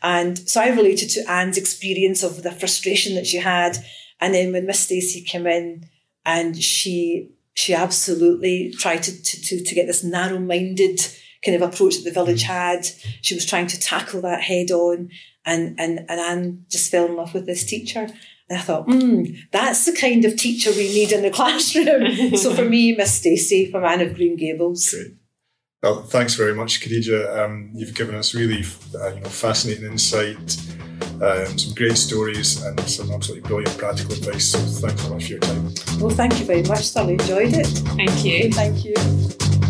[0.03, 3.79] And so I related to Anne's experience of the frustration that she had.
[4.21, 5.89] And then when Miss Stacy came in
[6.27, 11.01] and she she absolutely tried to, to, to, to get this narrow-minded
[11.45, 12.47] kind of approach that the village mm.
[12.47, 12.87] had.
[13.21, 15.11] She was trying to tackle that head on
[15.45, 18.09] and, and, and Anne just fell in love with this teacher.
[18.51, 22.37] And I thought, hmm, that's the kind of teacher we need in the classroom.
[22.37, 24.91] so for me, Miss Stacy from Anne of Green Gables.
[24.91, 25.15] Great.
[25.83, 27.39] Well, thanks very much, Khadija.
[27.39, 28.65] Um, you've given us really
[29.01, 30.59] uh, you know, fascinating insight,
[31.23, 34.51] um, some great stories, and some absolutely brilliant practical advice.
[34.51, 35.73] So thanks so much for your time.
[36.01, 36.89] Well, thank you very much.
[36.89, 37.67] Thoroughly enjoyed it.
[37.67, 38.53] Thank you.
[38.53, 39.68] Thank you.